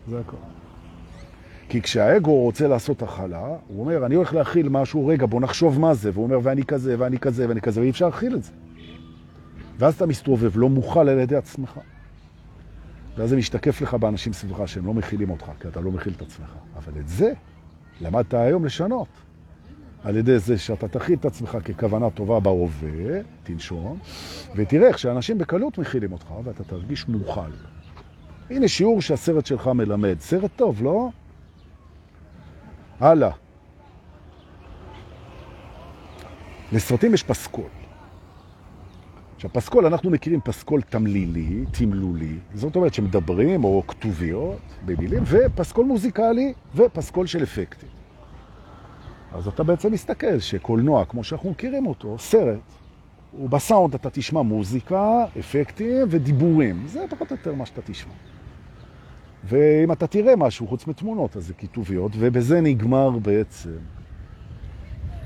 זה 0.10 0.20
הכל. 0.20 0.38
כי 1.70 1.82
כשהאגו 1.82 2.42
רוצה 2.42 2.68
לעשות 2.68 3.02
הכלה, 3.02 3.48
הוא 3.68 3.80
אומר, 3.80 4.06
אני 4.06 4.16
הולך 4.16 4.34
להכיל 4.34 4.70
משהו, 4.70 5.08
רגע, 5.08 5.26
בוא 5.26 5.42
נחשוב 5.42 5.80
מה 5.80 5.94
זה, 5.94 6.12
והוא 6.14 6.24
אומר, 6.24 6.40
ואני 6.44 6.64
כזה, 6.64 6.96
ואני 7.00 7.20
כזה, 7.20 7.50
ואני 7.50 7.62
כזה, 7.62 7.82
ואי 7.82 7.90
אפשר 7.90 8.06
להכיל 8.06 8.36
את 8.36 8.44
זה. 8.44 8.52
ואז 9.78 9.96
אתה 9.96 10.06
מסתובב, 10.06 10.52
לא 10.58 10.70
מוכל 10.70 11.10
על 11.10 11.20
ידי 11.20 11.36
עצמך. 11.36 11.80
ואז 13.18 13.30
זה 13.30 13.38
משתקף 13.38 13.82
לך 13.82 13.94
באנשים 13.94 14.34
סביבך 14.34 14.68
שהם 14.68 14.86
לא 14.86 14.94
מכילים 14.94 15.30
אותך, 15.30 15.46
כי 15.60 15.68
אתה 15.68 15.82
לא 15.82 15.92
מכיל 15.92 16.14
את 16.18 16.22
עצמך. 16.22 16.50
אבל 16.76 17.00
את 17.00 17.08
זה 17.08 17.34
למדת 18.02 18.34
היום 18.34 18.66
לשנות. 18.66 19.08
על 20.06 20.18
ידי 20.18 20.40
זה 20.40 20.58
שאתה 20.58 20.88
תכיל 20.88 21.16
את 21.20 21.26
עצמך 21.26 21.58
ככוונה 21.66 22.10
טובה 22.10 22.40
בהווה, 22.40 23.22
תנשום, 23.44 24.00
ותראה 24.56 24.88
איך 24.88 25.00
שאנשים 25.00 25.38
בקלות 25.38 25.78
מכילים 25.78 26.12
אותך 26.12 26.26
ואתה 26.44 26.64
תרגיש 26.64 27.08
מוכל. 27.08 27.52
הנה 28.50 28.68
שיעור 28.68 29.02
שהסרט 29.02 29.46
שלך 29.46 29.68
מלמד. 29.68 30.16
סרט 30.20 30.52
טוב, 30.56 30.84
לא? 30.84 31.10
הלאה. 33.00 33.32
לסרטים 36.72 37.14
יש 37.14 37.24
פסקול. 37.24 37.70
עכשיו, 39.36 39.50
פסקול, 39.54 39.86
אנחנו 39.86 40.10
מכירים 40.10 40.42
פסקול 40.42 40.82
תמלילי, 40.82 41.66
תמלולי, 41.72 42.38
זאת 42.54 42.76
אומרת 42.76 42.94
שמדברים 42.94 43.64
או 43.64 43.84
כתוביות 43.88 44.60
במילים, 44.86 45.24
ופסקול 45.26 45.86
מוזיקלי 45.86 46.54
ופסקול 46.76 47.28
של 47.28 47.44
אפקטים. 47.44 48.05
אז 49.36 49.48
אתה 49.48 49.64
בעצם 49.64 49.92
מסתכל 49.92 50.40
שקולנוע, 50.40 51.06
כמו 51.06 51.24
שאנחנו 51.24 51.50
מכירים 51.50 51.88
אותו, 51.88 52.18
סרט, 52.20 52.60
ובסאונד 53.40 53.94
אתה 53.94 54.10
תשמע 54.10 54.42
מוזיקה, 54.42 55.26
אפקטים 55.40 56.08
ודיבורים. 56.10 56.84
זה 56.88 57.06
פחות 57.10 57.32
או 57.32 57.36
יותר 57.36 57.54
מה 57.54 57.66
שאתה 57.66 57.82
תשמע. 57.82 58.14
ואם 59.44 59.92
אתה 59.92 60.08
תראה 60.08 60.36
משהו 60.36 60.68
חוץ 60.68 60.88
מתמונות, 60.88 61.38
אז 61.38 61.48
זה 61.48 61.54
כיתוביות, 61.54 62.12
ובזה 62.20 62.62
נגמר 62.62 63.10
בעצם, 63.10 63.78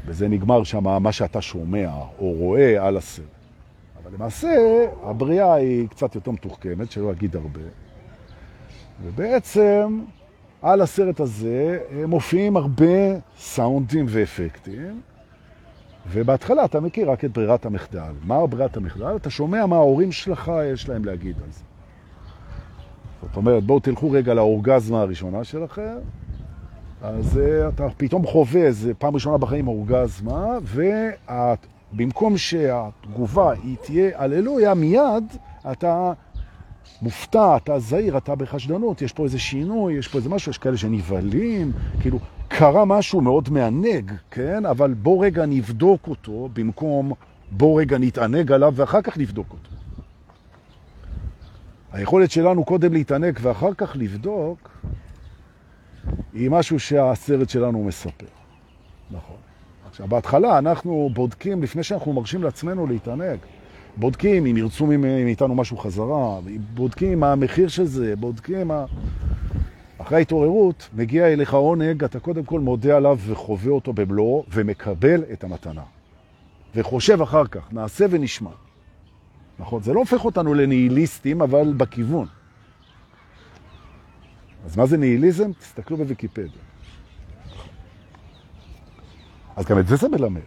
בזה 0.06 0.28
נגמר 0.28 0.64
שם 0.64 1.04
מה 1.04 1.12
שאתה 1.12 1.42
שומע 1.42 1.92
או 2.20 2.32
רואה 2.32 2.88
על 2.88 2.98
הסרט. 2.98 3.26
אבל 4.04 4.14
למעשה, 4.14 4.50
הבריאה 5.04 5.54
היא 5.54 5.88
קצת 5.88 6.16
יותר 6.16 6.32
מתוחכמת, 6.32 6.92
שלא 6.92 7.12
אגיד 7.12 7.36
הרבה. 7.36 7.62
ובעצם, 9.04 10.02
על 10.62 10.82
הסרט 10.82 11.20
הזה 11.20 11.80
מופיעים 12.08 12.58
הרבה 12.58 13.20
סאונדים 13.38 14.06
ואפקטים, 14.10 15.02
ובהתחלה 16.12 16.66
אתה 16.66 16.80
מכיר 16.80 17.12
רק 17.12 17.26
את 17.26 17.32
ברירת 17.32 17.66
המחדל. 17.66 18.12
מה 18.24 18.48
ברירת 18.48 18.78
המחדל? 18.78 19.16
אתה 19.16 19.30
שומע 19.30 19.66
מה 19.66 19.76
ההורים 19.76 20.12
שלך 20.12 20.52
יש 20.74 20.90
להם 20.90 21.06
להגיד 21.06 21.36
על 21.44 21.52
זה. 21.52 21.64
זאת 23.22 23.38
אומרת, 23.38 23.64
בואו 23.64 23.80
תלכו 23.80 24.12
רגע 24.12 24.34
לאורגזמה 24.34 25.02
הראשונה 25.02 25.44
שלכם, 25.44 25.98
אז 27.02 27.38
uh, 27.38 27.70
אתה 27.74 27.88
פתאום 27.98 28.26
חווה 28.26 28.62
איזה 28.62 28.94
פעם 28.94 29.14
ראשונה 29.14 29.38
בחיים 29.38 29.68
אורגזמה, 29.68 30.58
ובמקום 31.94 32.38
שהתגובה 32.38 33.52
היא 33.64 33.76
תהיה 33.82 34.12
הללויה, 34.16 34.74
מיד 34.74 35.24
אתה 35.72 36.14
מופתע, 37.02 37.58
אתה 37.58 37.80
זהיר, 37.80 38.18
אתה 38.18 38.36
בחשדנות, 38.36 39.02
יש 39.02 39.14
פה 39.14 39.24
איזה 39.24 39.40
שינוי, 39.40 39.94
יש 39.94 40.08
פה 40.08 40.18
איזה 40.18 40.30
משהו, 40.30 40.50
יש 40.50 40.58
כאלה 40.58 40.78
שנבהלים, 40.78 41.72
כאילו, 42.02 42.20
קרה 42.48 42.86
משהו 42.86 43.22
מאוד 43.22 43.50
מענג, 43.50 44.12
כן? 44.32 44.66
אבל 44.66 44.94
בוא 44.94 45.26
רגע 45.26 45.46
נבדוק 45.46 46.08
אותו 46.08 46.50
במקום 46.54 47.14
בוא 47.52 47.82
רגע 47.82 47.98
נתענג 47.98 48.52
עליו 48.52 48.74
ואחר 48.76 49.02
כך 49.02 49.18
נבדוק 49.18 49.48
אותו. 49.52 49.70
היכולת 51.92 52.32
שלנו 52.32 52.66
קודם 52.66 52.94
להתענג 52.94 53.40
ואחר 53.42 53.74
כך 53.74 53.96
לבדוק 53.96 54.70
היא 56.34 56.50
משהו 56.50 56.80
שהסרט 56.80 57.50
שלנו 57.50 57.84
מספר. 57.84 58.26
נכון. 59.12 59.36
עכשיו, 59.90 60.08
בהתחלה 60.08 60.58
אנחנו 60.58 61.10
בודקים, 61.14 61.64
לפני 61.64 61.84
שאנחנו 61.84 62.14
מרשים 62.14 62.44
לעצמנו 62.44 62.88
להתענג, 62.88 63.38
בודקים 64.00 64.46
אם 64.46 64.58
ירצו 64.58 64.86
מאיתנו 64.86 65.56
משהו 65.56 65.78
חזרה, 65.78 66.40
בודקים 66.74 67.20
מה 67.20 67.32
המחיר 67.32 67.68
של 67.68 67.86
זה, 67.86 68.16
בודקים 68.16 68.68
מה... 68.68 68.86
אחרי 69.98 70.18
ההתעוררות 70.18 70.90
מגיע 70.94 71.28
אליך 71.28 71.54
עונג, 71.54 72.04
אתה 72.04 72.20
קודם 72.20 72.44
כל 72.44 72.60
מודה 72.60 72.98
עליו 72.98 73.18
וחווה 73.28 73.72
אותו 73.72 73.94
במלואו 73.94 74.46
ומקבל 74.52 75.24
את 75.34 75.44
המתנה. 75.44 75.84
וחושב 76.76 77.22
אחר 77.22 77.48
כך, 77.48 77.74
נעשה 77.74 78.06
ונשמע. 78.10 78.52
נכון? 79.60 79.84
זה 79.84 79.94
לא 79.94 80.00
הופך 80.00 80.26
אותנו 80.26 80.54
לניהיליסטים, 80.54 81.42
אבל 81.42 81.74
בכיוון. 81.78 82.28
אז 84.66 84.78
מה 84.78 84.86
זה 84.86 84.98
ניהיליזם? 84.98 85.52
תסתכלו 85.54 85.98
בוויקיפדיה. 85.98 86.62
אז 89.56 89.66
גם 89.66 89.80
את 89.80 89.88
זה 89.88 89.96
זה 89.96 90.10
מלמד, 90.10 90.42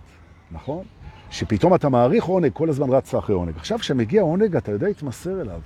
נכון? 0.50 0.84
שפתאום 1.32 1.74
אתה 1.74 1.88
מעריך 1.88 2.24
עונג, 2.24 2.50
כל 2.52 2.68
הזמן 2.68 2.90
רצה 2.90 3.18
אחרי 3.18 3.34
עונג. 3.34 3.56
עכשיו 3.56 3.78
כשמגיע 3.78 4.22
עונג, 4.22 4.56
אתה 4.56 4.72
יודע 4.72 4.86
להתמסר 4.86 5.40
אליו. 5.40 5.60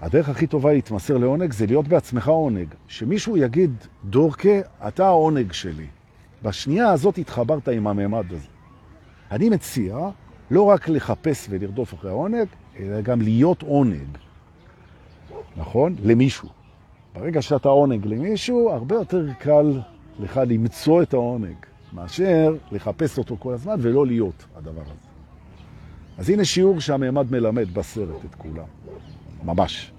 הדרך 0.00 0.28
הכי 0.28 0.46
טובה 0.46 0.72
להתמסר 0.72 1.18
לעונג 1.18 1.52
זה 1.52 1.66
להיות 1.66 1.88
בעצמך 1.88 2.28
עונג. 2.28 2.66
שמישהו 2.88 3.36
יגיד, 3.36 3.70
דורקה, 4.04 4.60
אתה 4.88 5.06
העונג 5.06 5.52
שלי. 5.52 5.86
בשנייה 6.42 6.90
הזאת 6.90 7.18
התחברת 7.18 7.68
עם 7.68 7.86
הממד 7.86 8.24
הזה. 8.32 8.46
אני 9.30 9.48
מציע 9.48 9.98
לא 10.50 10.62
רק 10.62 10.88
לחפש 10.88 11.46
ולרדוף 11.50 11.94
אחרי 11.94 12.10
העונג, 12.10 12.46
אלא 12.78 13.00
גם 13.00 13.20
להיות 13.20 13.62
עונג. 13.62 14.18
נכון? 15.56 15.94
למישהו. 16.02 16.48
ברגע 17.14 17.42
שאתה 17.42 17.68
עונג 17.68 18.06
למישהו, 18.06 18.70
הרבה 18.70 18.94
יותר 18.94 19.26
קל 19.38 19.80
לך 20.18 20.40
למצוא 20.46 21.02
את 21.02 21.14
העונג, 21.14 21.56
מאשר 21.92 22.56
לחפש 22.72 23.18
אותו 23.18 23.36
כל 23.38 23.54
הזמן 23.54 23.74
ולא 23.78 24.06
להיות 24.06 24.44
הדבר 24.56 24.82
הזה. 24.82 25.10
אז 26.18 26.30
הנה 26.30 26.44
שיעור 26.44 26.80
שהממד 26.80 27.32
מלמד 27.32 27.74
בסרט 27.74 28.24
את 28.24 28.34
כולם. 28.34 28.64
ממש, 29.44 29.92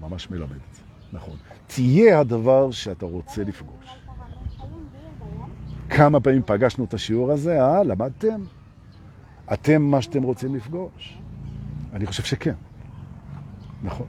ממש 0.00 0.30
מלמד 0.30 0.56
את 0.56 0.74
זה, 0.74 0.82
נכון. 1.12 1.36
תהיה 1.66 2.20
הדבר 2.20 2.70
שאתה 2.70 3.06
רוצה 3.06 3.44
לפגוש. 3.44 3.86
כמה 5.90 6.20
פעמים 6.20 6.42
פגשנו 6.46 6.84
את 6.84 6.94
השיעור 6.94 7.32
הזה, 7.32 7.62
אה? 7.62 7.82
למדתם? 7.82 8.40
אתם 9.52 9.82
מה 9.82 10.02
שאתם 10.02 10.22
רוצים 10.22 10.54
לפגוש? 10.54 11.18
אני 11.92 12.06
חושב 12.06 12.22
שכן. 12.22 12.54
נכון. 13.82 14.06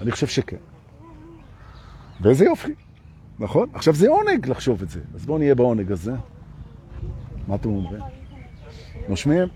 אני 0.00 0.10
חושב 0.10 0.26
שכן. 0.26 0.56
ואיזה 2.20 2.44
יופי, 2.44 2.74
נכון? 3.38 3.68
עכשיו 3.72 3.94
זה 3.94 4.08
עונג 4.08 4.48
לחשוב 4.48 4.82
את 4.82 4.90
זה, 4.90 5.00
אז 5.14 5.26
בואו 5.26 5.38
נהיה 5.38 5.54
בעונג 5.54 5.92
הזה. 5.92 6.12
מה 7.48 7.54
אתם 7.54 7.68
אומרים? 7.68 8.02
נושמים? 9.08 9.48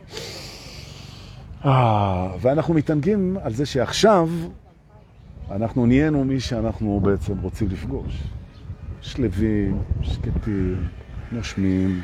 אה, 1.64 2.32
ואנחנו 2.40 2.74
מתענגים 2.74 3.36
על 3.42 3.52
זה 3.52 3.66
שעכשיו 3.66 4.28
אנחנו 5.50 5.86
נהיינו 5.86 6.24
מי 6.24 6.40
שאנחנו 6.40 7.00
בעצם 7.02 7.38
רוצים 7.38 7.68
לפגוש. 7.68 8.22
שלווים, 9.00 9.78
שקטים, 10.02 10.88
נושמים. 11.32 12.02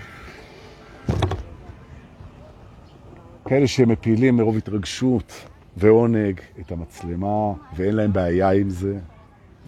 כאלה 3.44 3.66
שמפילים 3.66 4.36
מרוב 4.36 4.56
התרגשות 4.56 5.32
ועונג 5.76 6.40
את 6.60 6.72
המצלמה, 6.72 7.52
ואין 7.76 7.96
להם 7.96 8.12
בעיה 8.12 8.50
עם 8.50 8.70
זה, 8.70 8.98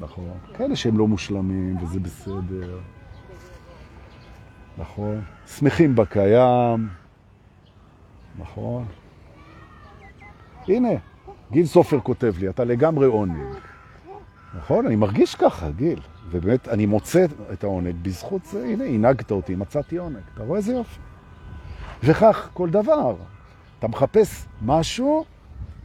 נכון? 0.00 0.38
כאלה 0.56 0.76
שהם 0.76 0.98
לא 0.98 1.08
מושלמים, 1.08 1.76
וזה 1.82 2.00
בסדר. 2.00 2.78
נכון? 4.78 5.20
שמחים 5.46 5.94
בקיים, 5.94 6.88
נכון? 8.38 8.84
הנה, 10.68 10.88
גיל 11.52 11.66
סופר 11.66 12.00
כותב 12.00 12.34
לי, 12.38 12.48
אתה 12.48 12.64
לגמרי 12.64 13.06
עונג. 13.06 13.36
נכון? 14.58 14.86
אני 14.86 14.96
מרגיש 14.96 15.34
ככה, 15.34 15.70
גיל. 15.70 16.00
ובאמת, 16.30 16.68
אני 16.68 16.86
מוצא 16.86 17.26
את 17.52 17.64
העונג 17.64 17.94
בזכות 18.02 18.44
זה. 18.44 18.64
הנה, 18.64 18.84
הנהגת 18.84 19.30
אותי, 19.30 19.54
מצאתי 19.54 19.96
עונג. 19.96 20.20
אתה 20.34 20.42
רואה 20.42 20.58
איזה 20.58 20.72
יופי? 20.72 21.00
וכך 22.02 22.50
כל 22.52 22.70
דבר. 22.70 23.16
אתה 23.78 23.88
מחפש 23.88 24.46
משהו, 24.62 25.24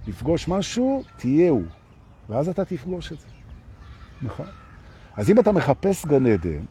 לפגוש 0.08 0.48
משהו, 0.48 1.04
תהיה 1.18 1.50
הוא. 1.50 1.64
ואז 2.30 2.50
אתה 2.50 2.66
תפגוש 2.66 3.12
את 3.12 3.20
זה. 3.20 3.35
נכון? 4.22 4.46
אז 5.16 5.30
אם 5.30 5.40
אתה 5.40 5.52
מחפש 5.52 6.06
גן 6.06 6.26
עדן, 6.26 6.64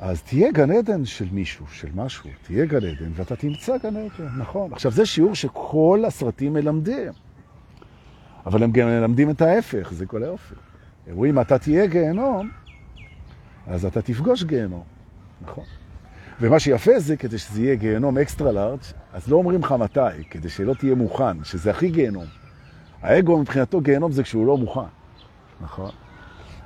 אז 0.00 0.22
תהיה 0.22 0.52
גן 0.52 0.70
עדן 0.70 1.04
של 1.04 1.26
מישהו, 1.32 1.66
של 1.72 1.88
משהו, 1.94 2.30
תהיה 2.42 2.66
גן 2.66 2.84
עדן, 2.84 3.10
ואתה 3.14 3.36
תמצא 3.36 3.78
גן 3.78 3.96
עדן, 3.96 4.28
נכון. 4.38 4.72
עכשיו, 4.72 4.92
זה 4.92 5.06
שיעור 5.06 5.34
שכל 5.34 6.02
הסרטים 6.06 6.52
מלמדים, 6.52 7.12
אבל 8.46 8.62
הם 8.62 8.72
גם 8.72 8.86
מלמדים 8.86 9.30
את 9.30 9.42
ההפך, 9.42 9.92
זה 9.92 10.06
כל 10.06 10.22
היופי. 10.22 10.54
אם 11.08 11.40
אתה 11.40 11.58
תהיה 11.58 11.86
גיהנום, 11.86 12.50
אז 13.66 13.84
אתה 13.84 14.02
תפגוש 14.02 14.42
גיהנום, 14.42 14.84
נכון. 15.42 15.64
ומה 16.40 16.60
שיפה 16.60 16.98
זה, 16.98 17.16
כדי 17.16 17.38
שזה 17.38 17.62
יהיה 17.62 17.74
גיהנום 17.74 18.18
אקסטרה 18.18 18.52
לארג', 18.52 18.80
אז 19.12 19.28
לא 19.28 19.36
אומרים 19.36 19.60
לך 19.60 19.72
מתי, 19.72 20.24
כדי 20.30 20.48
שלא 20.48 20.74
תהיה 20.74 20.94
מוכן, 20.94 21.44
שזה 21.44 21.70
הכי 21.70 21.90
גיהנום. 21.90 22.24
האגו 23.02 23.38
מבחינתו 23.38 23.80
גיהנום 23.80 24.12
זה 24.12 24.22
כשהוא 24.22 24.46
לא 24.46 24.56
מוכן, 24.56 24.80
נכון? 25.60 25.90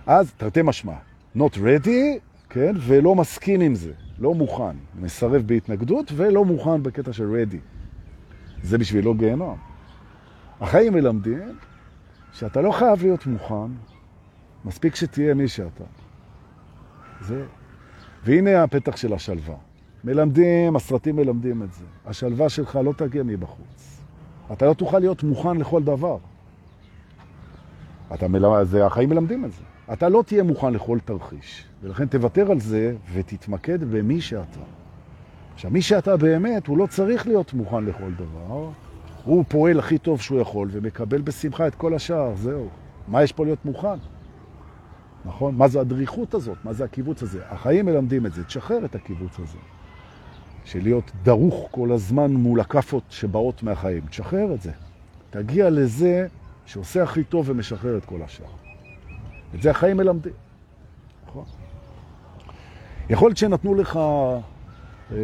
אז 0.07 0.33
תרתי 0.37 0.61
משמע, 0.64 0.94
not 1.37 1.55
ready, 1.55 2.18
כן, 2.48 2.74
ולא 2.79 3.14
מסכים 3.14 3.61
עם 3.61 3.74
זה, 3.74 3.92
לא 4.18 4.35
מוכן, 4.35 4.76
מסרב 5.00 5.42
בהתנגדות 5.46 6.12
ולא 6.16 6.44
מוכן 6.44 6.83
בקטע 6.83 7.12
של 7.12 7.35
ready. 7.35 7.57
זה 8.62 8.79
בשבילו 8.79 9.14
גיהנום. 9.14 9.59
החיים 10.61 10.92
מלמדים 10.92 11.57
שאתה 12.33 12.61
לא 12.61 12.72
חייב 12.72 13.03
להיות 13.03 13.26
מוכן, 13.26 13.72
מספיק 14.64 14.94
שתהיה 14.94 15.35
מי 15.35 15.48
שאתה. 15.48 15.85
זה 17.20 17.44
והנה 18.24 18.62
הפתח 18.62 18.96
של 18.96 19.12
השלווה. 19.12 19.57
מלמדים, 20.05 20.76
הסרטים 20.76 21.16
מלמדים 21.16 21.62
את 21.62 21.72
זה. 21.72 21.85
השלווה 22.07 22.48
שלך 22.48 22.79
לא 22.85 22.92
תגיע 22.96 23.22
מבחוץ. 23.22 24.03
אתה 24.53 24.66
לא 24.66 24.74
תוכל 24.74 24.98
להיות 24.98 25.22
מוכן 25.22 25.57
לכל 25.57 25.83
דבר. 25.83 26.16
אתה 28.14 28.28
מלמד, 28.28 28.62
זה, 28.62 28.86
החיים 28.86 29.08
מלמדים 29.08 29.44
את 29.44 29.52
זה. 29.52 29.62
אתה 29.92 30.08
לא 30.08 30.22
תהיה 30.26 30.42
מוכן 30.42 30.72
לכל 30.72 30.98
תרחיש, 31.04 31.64
ולכן 31.82 32.06
תוותר 32.06 32.50
על 32.50 32.60
זה 32.60 32.96
ותתמקד 33.12 33.84
במי 33.84 34.20
שאתה. 34.20 34.60
עכשיו, 35.54 35.70
מי 35.70 35.82
שאתה 35.82 36.16
באמת, 36.16 36.66
הוא 36.66 36.78
לא 36.78 36.86
צריך 36.86 37.26
להיות 37.26 37.54
מוכן 37.54 37.84
לכל 37.84 38.12
דבר, 38.12 38.70
הוא 39.24 39.44
פועל 39.48 39.78
הכי 39.78 39.98
טוב 39.98 40.20
שהוא 40.20 40.40
יכול 40.40 40.68
ומקבל 40.72 41.20
בשמחה 41.20 41.66
את 41.66 41.74
כל 41.74 41.94
השאר, 41.94 42.32
זהו. 42.36 42.68
מה 43.08 43.22
יש 43.22 43.32
פה 43.32 43.44
להיות 43.44 43.64
מוכן? 43.64 43.98
נכון? 45.24 45.54
מה 45.54 45.68
זה 45.68 45.80
הדריכות 45.80 46.34
הזאת? 46.34 46.56
מה 46.64 46.72
זה 46.72 46.84
הקיבוץ 46.84 47.22
הזה? 47.22 47.40
החיים 47.50 47.86
מלמדים 47.86 48.26
את 48.26 48.32
זה, 48.32 48.44
תשחרר 48.44 48.84
את 48.84 48.94
הקיבוץ 48.94 49.38
הזה. 49.38 49.58
של 50.64 50.82
להיות 50.82 51.10
דרוך 51.22 51.68
כל 51.70 51.92
הזמן 51.92 52.30
מול 52.30 52.60
הכפות 52.60 53.02
שבאות 53.10 53.62
מהחיים. 53.62 54.02
תשחרר 54.10 54.54
את 54.54 54.62
זה. 54.62 54.70
תגיע 55.30 55.70
לזה 55.70 56.26
שעושה 56.70 57.02
הכי 57.02 57.24
טוב 57.24 57.48
ומשחרר 57.48 57.98
את 57.98 58.04
כל 58.04 58.22
השאר. 58.22 58.46
את 59.54 59.62
זה 59.62 59.70
החיים 59.70 59.96
מלמדים. 59.96 60.33
נכון? 61.26 61.44
יכול 63.11 63.28
להיות 63.28 63.37
שנתנו 63.37 63.74
לך 63.74 63.96
אה, 65.12 65.16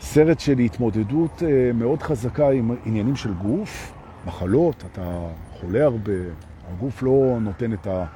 סרט 0.00 0.40
של 0.40 0.58
התמודדות 0.58 1.42
אה, 1.42 1.70
מאוד 1.74 2.02
חזקה 2.02 2.50
עם 2.50 2.76
עניינים 2.84 3.16
של 3.16 3.34
גוף, 3.34 3.92
מחלות, 4.26 4.84
אתה 4.92 5.28
חולה 5.52 5.84
הרבה, 5.84 6.12
הגוף 6.68 7.02
לא 7.02 7.38
נותן 7.40 7.72
את, 7.72 7.86
ה, 7.86 8.06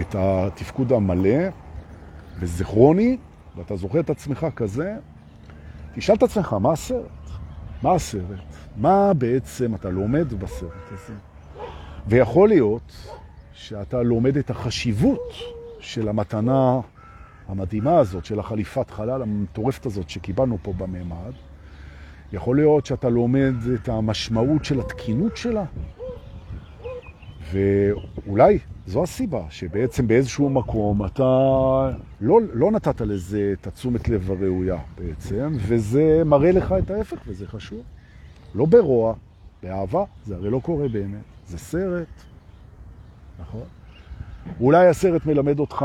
את 0.00 0.14
התפקוד 0.18 0.92
המלא, 0.92 1.48
וזה 2.38 2.64
כרוני, 2.64 3.16
ואתה 3.56 3.76
זוכר 3.76 4.00
את 4.00 4.10
עצמך 4.10 4.46
כזה, 4.56 4.96
תשאל 5.94 6.14
את 6.14 6.22
עצמך, 6.22 6.52
מה 6.52 6.72
הסרט? 6.72 7.17
מה 7.82 7.92
הסרט? 7.92 8.24
מה 8.76 9.14
בעצם 9.14 9.74
אתה 9.74 9.90
לומד 9.90 10.34
בסרט 10.34 10.92
הזה? 10.92 11.14
ויכול 12.06 12.48
להיות 12.48 12.92
שאתה 13.52 14.02
לומד 14.02 14.36
את 14.36 14.50
החשיבות 14.50 15.32
של 15.80 16.08
המתנה 16.08 16.80
המדהימה 17.48 17.98
הזאת, 17.98 18.24
של 18.24 18.40
החליפת 18.40 18.90
חלל 18.90 19.22
המטורפת 19.22 19.86
הזאת 19.86 20.10
שקיבלנו 20.10 20.58
פה 20.62 20.72
בממד. 20.72 21.32
יכול 22.32 22.56
להיות 22.56 22.86
שאתה 22.86 23.08
לומד 23.08 23.54
את 23.74 23.88
המשמעות 23.88 24.64
של 24.64 24.80
התקינות 24.80 25.36
שלה, 25.36 25.64
ואולי 27.52 28.58
זו 28.88 29.02
הסיבה, 29.02 29.42
שבעצם 29.50 30.06
באיזשהו 30.06 30.50
מקום 30.50 31.06
אתה 31.06 31.24
לא, 32.20 32.40
לא 32.52 32.70
נתת 32.70 33.00
לזה 33.00 33.54
את 33.60 33.66
התשומת 33.66 34.08
לב 34.08 34.30
הראויה 34.30 34.78
בעצם, 34.98 35.52
וזה 35.56 36.22
מראה 36.24 36.52
לך 36.52 36.74
את 36.78 36.90
ההפך, 36.90 37.16
וזה 37.26 37.46
חשוב. 37.46 37.82
לא 38.54 38.66
ברוע, 38.66 39.14
באהבה, 39.62 40.04
זה 40.24 40.36
הרי 40.36 40.50
לא 40.50 40.60
קורה 40.64 40.88
באמת. 40.88 41.22
זה 41.46 41.58
סרט, 41.58 42.06
נכון? 43.40 43.64
אולי 44.60 44.86
הסרט 44.86 45.26
מלמד 45.26 45.58
אותך 45.58 45.84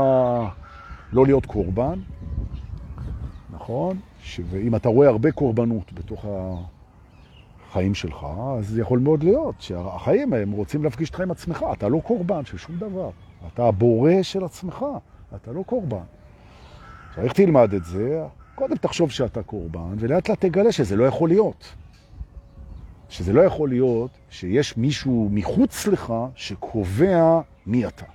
לא 1.12 1.26
להיות 1.26 1.46
קורבן, 1.46 2.00
נכון? 3.50 3.98
ואם 4.50 4.76
אתה 4.76 4.88
רואה 4.88 5.08
הרבה 5.08 5.32
קורבנות 5.32 5.92
בתוך 5.92 6.24
החיים 7.74 7.94
שלך, 7.94 8.26
אז 8.58 8.78
יכול 8.78 8.98
מאוד 8.98 9.22
להיות 9.22 9.54
שהחיים 9.58 10.32
הם 10.32 10.50
רוצים 10.50 10.84
להפגיש 10.84 11.08
אותך 11.08 11.20
עם 11.20 11.30
עצמך. 11.30 11.64
אתה 11.72 11.88
לא 11.88 12.00
קורבן 12.04 12.44
של 12.44 12.58
שום 12.58 12.76
דבר. 12.76 13.10
אתה 13.46 13.64
הבורא 13.64 14.12
של 14.22 14.44
עצמך, 14.44 14.84
אתה 15.34 15.52
לא 15.52 15.62
קורבן. 15.62 16.04
עכשיו, 17.08 17.24
איך 17.24 17.32
תלמד 17.32 17.74
את 17.74 17.84
זה? 17.84 18.24
קודם 18.54 18.76
תחשוב 18.76 19.10
שאתה 19.10 19.42
קורבן, 19.42 19.94
ולאט 19.98 20.28
לאט 20.28 20.40
תגלה 20.40 20.72
שזה 20.72 20.96
לא 20.96 21.04
יכול 21.04 21.28
להיות. 21.28 21.74
שזה 23.08 23.32
לא 23.32 23.40
יכול 23.40 23.68
להיות 23.68 24.10
שיש 24.30 24.76
מישהו 24.76 25.28
מחוץ 25.32 25.86
לך 25.86 26.14
שקובע 26.34 27.40
מי 27.66 27.86
אתה, 27.86 28.06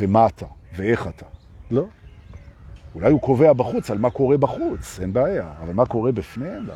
ומה 0.00 0.26
אתה, 0.26 0.46
ואיך 0.76 1.06
אתה. 1.06 1.26
לא. 1.70 1.84
אולי 2.94 3.10
הוא 3.10 3.20
קובע 3.20 3.52
בחוץ 3.52 3.90
על 3.90 3.98
מה 3.98 4.10
קורה 4.10 4.36
בחוץ, 4.36 5.00
אין 5.00 5.12
בעיה, 5.12 5.52
אבל 5.62 5.72
מה 5.72 5.86
קורה 5.86 6.12
בפנים? 6.12 6.66
לא. 6.66 6.74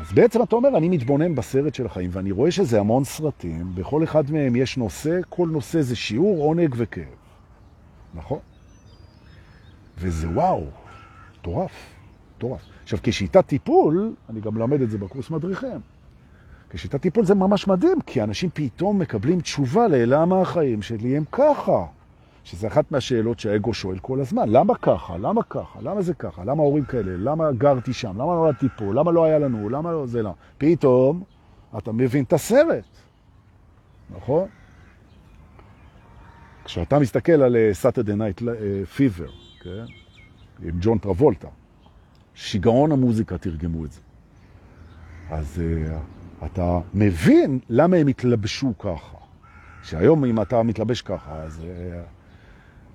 אז 0.00 0.12
בעצם 0.12 0.42
אתה 0.42 0.56
אומר, 0.56 0.76
אני 0.76 0.88
מתבונן 0.88 1.34
בסרט 1.34 1.74
של 1.74 1.86
החיים, 1.86 2.10
ואני 2.12 2.32
רואה 2.32 2.50
שזה 2.50 2.80
המון 2.80 3.04
סרטים, 3.04 3.74
בכל 3.74 4.04
אחד 4.04 4.30
מהם 4.30 4.56
יש 4.56 4.76
נושא, 4.76 5.20
כל 5.28 5.48
נושא 5.48 5.82
זה 5.82 5.96
שיעור, 5.96 6.44
עונג 6.44 6.74
וכאב. 6.78 7.04
נכון? 8.14 8.38
וזה 9.98 10.28
וואו, 10.28 10.64
מטורף, 11.38 11.72
מטורף. 12.36 12.60
עכשיו, 12.82 12.98
כשיטת 13.02 13.46
טיפול, 13.46 14.14
אני 14.28 14.40
גם 14.40 14.56
למד 14.56 14.80
את 14.80 14.90
זה 14.90 14.98
בקורס 14.98 15.30
מדריכים, 15.30 15.80
כשיטת 16.70 17.00
טיפול 17.00 17.24
זה 17.24 17.34
ממש 17.34 17.68
מדהים, 17.68 18.00
כי 18.06 18.22
אנשים 18.22 18.50
פתאום 18.54 18.98
מקבלים 18.98 19.40
תשובה 19.40 19.88
ללמה 19.88 20.40
החיים 20.40 20.82
שלי 20.82 21.16
הם 21.16 21.24
ככה. 21.32 21.86
שזה 22.48 22.66
אחת 22.66 22.92
מהשאלות 22.92 23.40
שהאגו 23.40 23.74
שואל 23.74 23.98
כל 23.98 24.20
הזמן. 24.20 24.48
למה 24.48 24.74
ככה? 24.74 25.16
למה 25.16 25.42
ככה? 25.42 25.80
למה 25.82 26.02
זה 26.02 26.14
ככה? 26.14 26.44
למה 26.44 26.62
ההורים 26.62 26.84
כאלה? 26.84 27.12
למה 27.16 27.52
גרתי 27.52 27.92
שם? 27.92 28.10
למה 28.14 28.34
נולדתי 28.34 28.66
פה? 28.76 28.84
למה 28.84 29.10
לא 29.12 29.24
היה 29.24 29.38
לנו? 29.38 29.68
למה 29.68 29.92
לא 29.92 30.06
זה 30.06 30.22
לא? 30.22 30.34
פתאום 30.58 31.22
אתה 31.78 31.92
מבין 31.92 32.24
את 32.24 32.32
הסרט, 32.32 32.84
נכון? 34.16 34.48
כשאתה 36.64 36.98
מסתכל 36.98 37.32
על 37.32 37.56
אה, 37.56 37.70
Saturday 37.82 38.16
Night 38.18 38.48
אה, 38.48 38.82
Fever, 38.96 39.30
כן? 39.62 39.84
עם 40.62 40.78
ג'ון 40.80 40.98
טרבולטה, 40.98 41.48
שיגעון 42.34 42.92
המוזיקה 42.92 43.38
תרגמו 43.38 43.84
את 43.84 43.92
זה. 43.92 44.00
אז 45.30 45.60
uh, 45.60 46.46
אתה 46.46 46.80
מבין 46.94 47.58
למה 47.68 47.96
הם 47.96 48.06
התלבשו 48.06 48.78
ככה. 48.78 49.16
שהיום 49.82 50.24
אם 50.24 50.42
אתה 50.42 50.62
מתלבש 50.62 51.02
ככה, 51.02 51.34
אז... 51.42 51.60
Uh, 51.60 52.17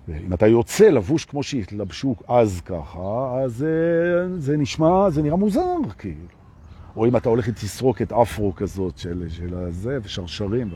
אם 0.10 0.34
אתה 0.34 0.48
יוצא 0.48 0.90
לבוש 0.90 1.26
כמו 1.26 1.44
שהתלבשו 1.44 2.16
אז 2.28 2.62
ככה, 2.66 3.40
אז 3.44 3.56
זה, 3.56 4.40
זה 4.40 4.58
נשמע, 4.58 5.10
זה 5.10 5.22
נראה 5.22 5.36
מוזר, 5.36 5.78
כאילו. 5.98 6.28
או 6.96 7.06
אם 7.08 7.18
אתה 7.18 7.30
הולך 7.30 7.48
עם 7.48 7.54
תסרוקת 7.54 8.12
אפרו 8.12 8.56
כזאת 8.56 8.98
של, 8.98 9.26
של 9.30 9.56
הזה, 9.56 9.98
ושרשרים. 10.04 10.70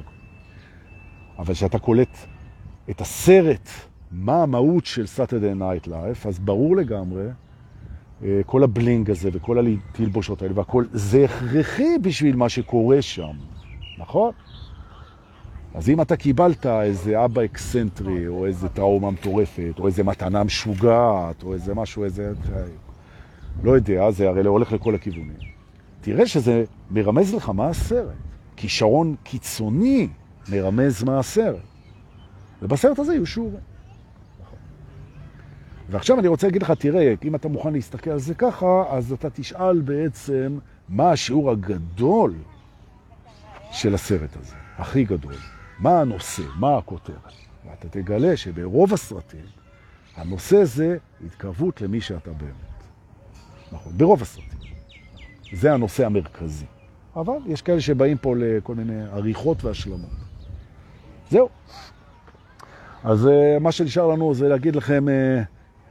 אבל 1.40 1.54
כשאתה 1.54 1.80
קולט 1.80 2.18
את 2.90 3.02
הסרט, 3.02 3.70
מה 4.12 4.44
המהות 4.44 4.86
של 4.86 5.04
Saturday 5.04 5.60
Night 5.60 5.88
Live, 5.88 6.28
אז 6.28 6.40
ברור 6.40 6.76
לגמרי, 6.76 7.28
אה, 8.24 8.42
כל 8.46 8.64
ה 8.64 8.72
bling 8.72 9.12
הזה 9.12 9.30
וכל 9.34 9.68
התלבושות 9.68 10.42
האלה 10.42 10.54
והכל, 10.56 10.86
זה 10.92 11.26
הכרחי 11.26 11.98
בשביל 12.02 12.36
מה 12.36 12.50
שקורה 12.50 13.02
שם, 13.02 13.34
נכון? 13.98 14.32
אז 15.78 15.90
אם 15.90 16.02
אתה 16.02 16.16
קיבלת 16.16 16.66
איזה 16.66 17.26
אבא 17.26 17.44
אקסנטרי, 17.46 18.28
או 18.28 18.46
איזה 18.46 18.70
טראומה 18.70 19.12
מטורפת, 19.12 19.74
או 19.80 19.88
איזה 19.88 20.04
מתנה 20.04 20.44
משוגעת, 20.44 21.44
או 21.44 21.54
איזה 21.54 21.76
משהו, 21.76 22.04
איזה... 22.04 22.34
לא 23.64 23.72
יודע, 23.72 24.12
זה 24.12 24.30
הרי 24.30 24.48
הולך 24.48 24.72
לכל 24.72 24.96
הכיוונים. 24.96 25.38
תראה 26.02 26.28
שזה 26.28 26.64
מרמז 26.92 27.34
לך 27.34 27.50
מה 27.50 27.68
הסרט. 27.68 28.16
כישרון 28.56 29.16
קיצוני 29.24 30.08
מרמז 30.50 31.04
מה 31.04 31.20
הסרט. 31.20 31.62
ובסרט 32.62 33.00
הזה 33.00 33.14
יהיו 33.14 33.26
שיעורים. 33.26 33.60
ועכשיו 35.90 36.20
אני 36.20 36.28
רוצה 36.28 36.48
להגיד 36.48 36.62
לך, 36.62 36.72
תראה, 36.72 37.14
אם 37.24 37.36
אתה 37.36 37.48
מוכן 37.48 37.74
להסתכל 37.74 38.10
על 38.10 38.20
זה 38.20 38.34
ככה, 38.34 38.84
אז 38.90 39.12
אתה 39.12 39.30
תשאל 39.30 39.82
בעצם 39.82 40.58
מה 40.90 41.12
השיעור 41.12 41.52
הגדול 41.52 42.34
של 43.72 43.96
הסרט 43.96 44.38
הזה, 44.38 44.56
הכי 44.78 45.04
גדול. 45.04 45.34
מה 45.80 46.02
הנושא, 46.02 46.44
מה 46.60 46.78
הכותרת. 46.78 47.34
ואתה 47.66 47.90
תגלה 47.90 48.38
שברוב 48.38 48.94
הסרטים 48.94 49.46
הנושא 50.18 50.64
זה 50.64 50.98
התקרבות 51.26 51.82
למי 51.82 52.02
שאתה 52.02 52.32
באמת. 52.32 52.84
נכון, 53.72 53.94
ברוב 53.98 54.22
הסרטים. 54.22 54.60
זה 55.54 55.74
הנושא 55.74 56.06
המרכזי. 56.06 56.66
אבל 57.16 57.38
יש 57.46 57.62
כאלה 57.62 57.82
שבאים 57.82 58.18
פה 58.18 58.36
לכל 58.38 58.76
מיני 58.76 59.04
עריכות 59.04 59.64
והשלמות. 59.64 60.10
זהו. 61.32 61.50
אז 63.04 63.28
אה, 63.28 63.60
מה 63.60 63.72
שנשאר 63.72 64.08
לנו 64.08 64.34
זה 64.34 64.48
להגיד 64.48 64.76
לכם, 64.76 65.10
אה, 65.10 65.42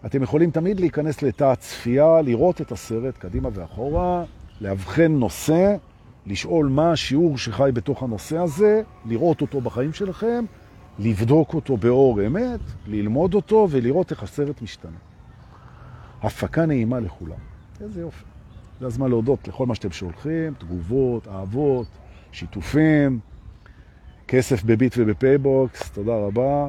אתם 0.06 0.22
יכולים 0.22 0.50
תמיד 0.50 0.80
להיכנס 0.80 1.22
לתא 1.22 1.44
הצפייה, 1.44 2.22
לראות 2.22 2.60
את 2.60 2.72
הסרט 2.72 3.18
קדימה 3.18 3.48
ואחורה, 3.52 4.24
להבחן 4.60 5.12
נושא, 5.12 5.76
לשאול 6.26 6.66
מה 6.66 6.92
השיעור 6.92 7.38
שחי 7.38 7.70
בתוך 7.74 8.02
הנושא 8.02 8.38
הזה, 8.38 8.82
לראות 9.04 9.40
אותו 9.40 9.60
בחיים 9.60 9.92
שלכם, 9.92 10.44
לבדוק 10.98 11.54
אותו 11.54 11.76
באור 11.76 12.26
אמת, 12.26 12.60
ללמוד 12.86 13.34
אותו 13.34 13.68
ולראות 13.70 14.10
איך 14.10 14.22
הסרט 14.22 14.62
משתנה. 14.62 14.98
הפקה 16.22 16.66
נעימה 16.66 17.00
לכולם. 17.00 17.38
איזה 17.80 18.00
יופי. 18.00 18.24
זה 18.80 18.86
הזמן 18.86 19.08
להודות 19.08 19.48
לכל 19.48 19.66
מה 19.66 19.74
שאתם 19.74 19.90
שולחים, 19.90 20.54
תגובות, 20.54 21.28
אהבות, 21.28 21.86
שיתופים, 22.32 23.20
כסף 24.28 24.62
בביט 24.62 24.94
ובפייבוקס, 24.98 25.90
תודה 25.90 26.14
רבה. 26.16 26.68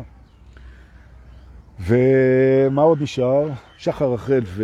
ומה 1.79 2.81
עוד 2.81 3.01
נשאר? 3.01 3.49
שחר 3.77 4.13
רחל 4.13 4.41
ו... 4.45 4.63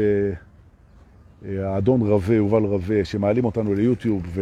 האדון 1.44 2.02
רווה, 2.02 2.36
יובל 2.36 2.64
רווה, 2.64 3.06
שמעלים 3.06 3.46
אותנו 3.46 3.74
ליוטיוב 3.74 4.38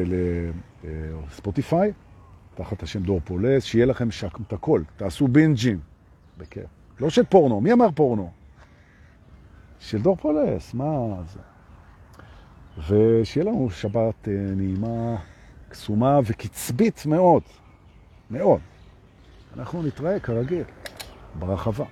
ולספוטיפיי, 0.84 1.92
תחת 2.56 2.84
השם 2.84 3.04
דור 3.04 3.22
פולס, 3.24 3.64
שיהיה 3.64 3.86
לכם 3.86 4.12
שם 4.12 4.28
את 4.48 4.54
הכל, 4.54 4.82
תעשו 4.98 5.28
בינג'ים, 5.28 5.80
בכיף. 6.38 6.66
לא 7.00 7.10
של 7.10 7.24
פורנו, 7.26 7.62
מי 7.62 7.74
אמר 7.74 7.92
פורנו? 7.96 8.32
של 9.80 10.02
דור 10.02 10.16
פולס, 10.16 10.74
מה 10.74 11.16
זה? 11.34 11.40
ושיהיה 12.88 13.46
לנו 13.46 13.70
שבת 13.70 14.28
אה, 14.28 14.34
נעימה, 14.56 15.16
קסומה 15.70 16.20
וקצבית 16.26 17.06
מאוד, 17.06 17.42
מאוד. 18.32 18.60
אנחנו 19.58 19.84
נתראה 19.84 20.20
כרגיל 20.20 20.64
ברחבה. 21.40 21.86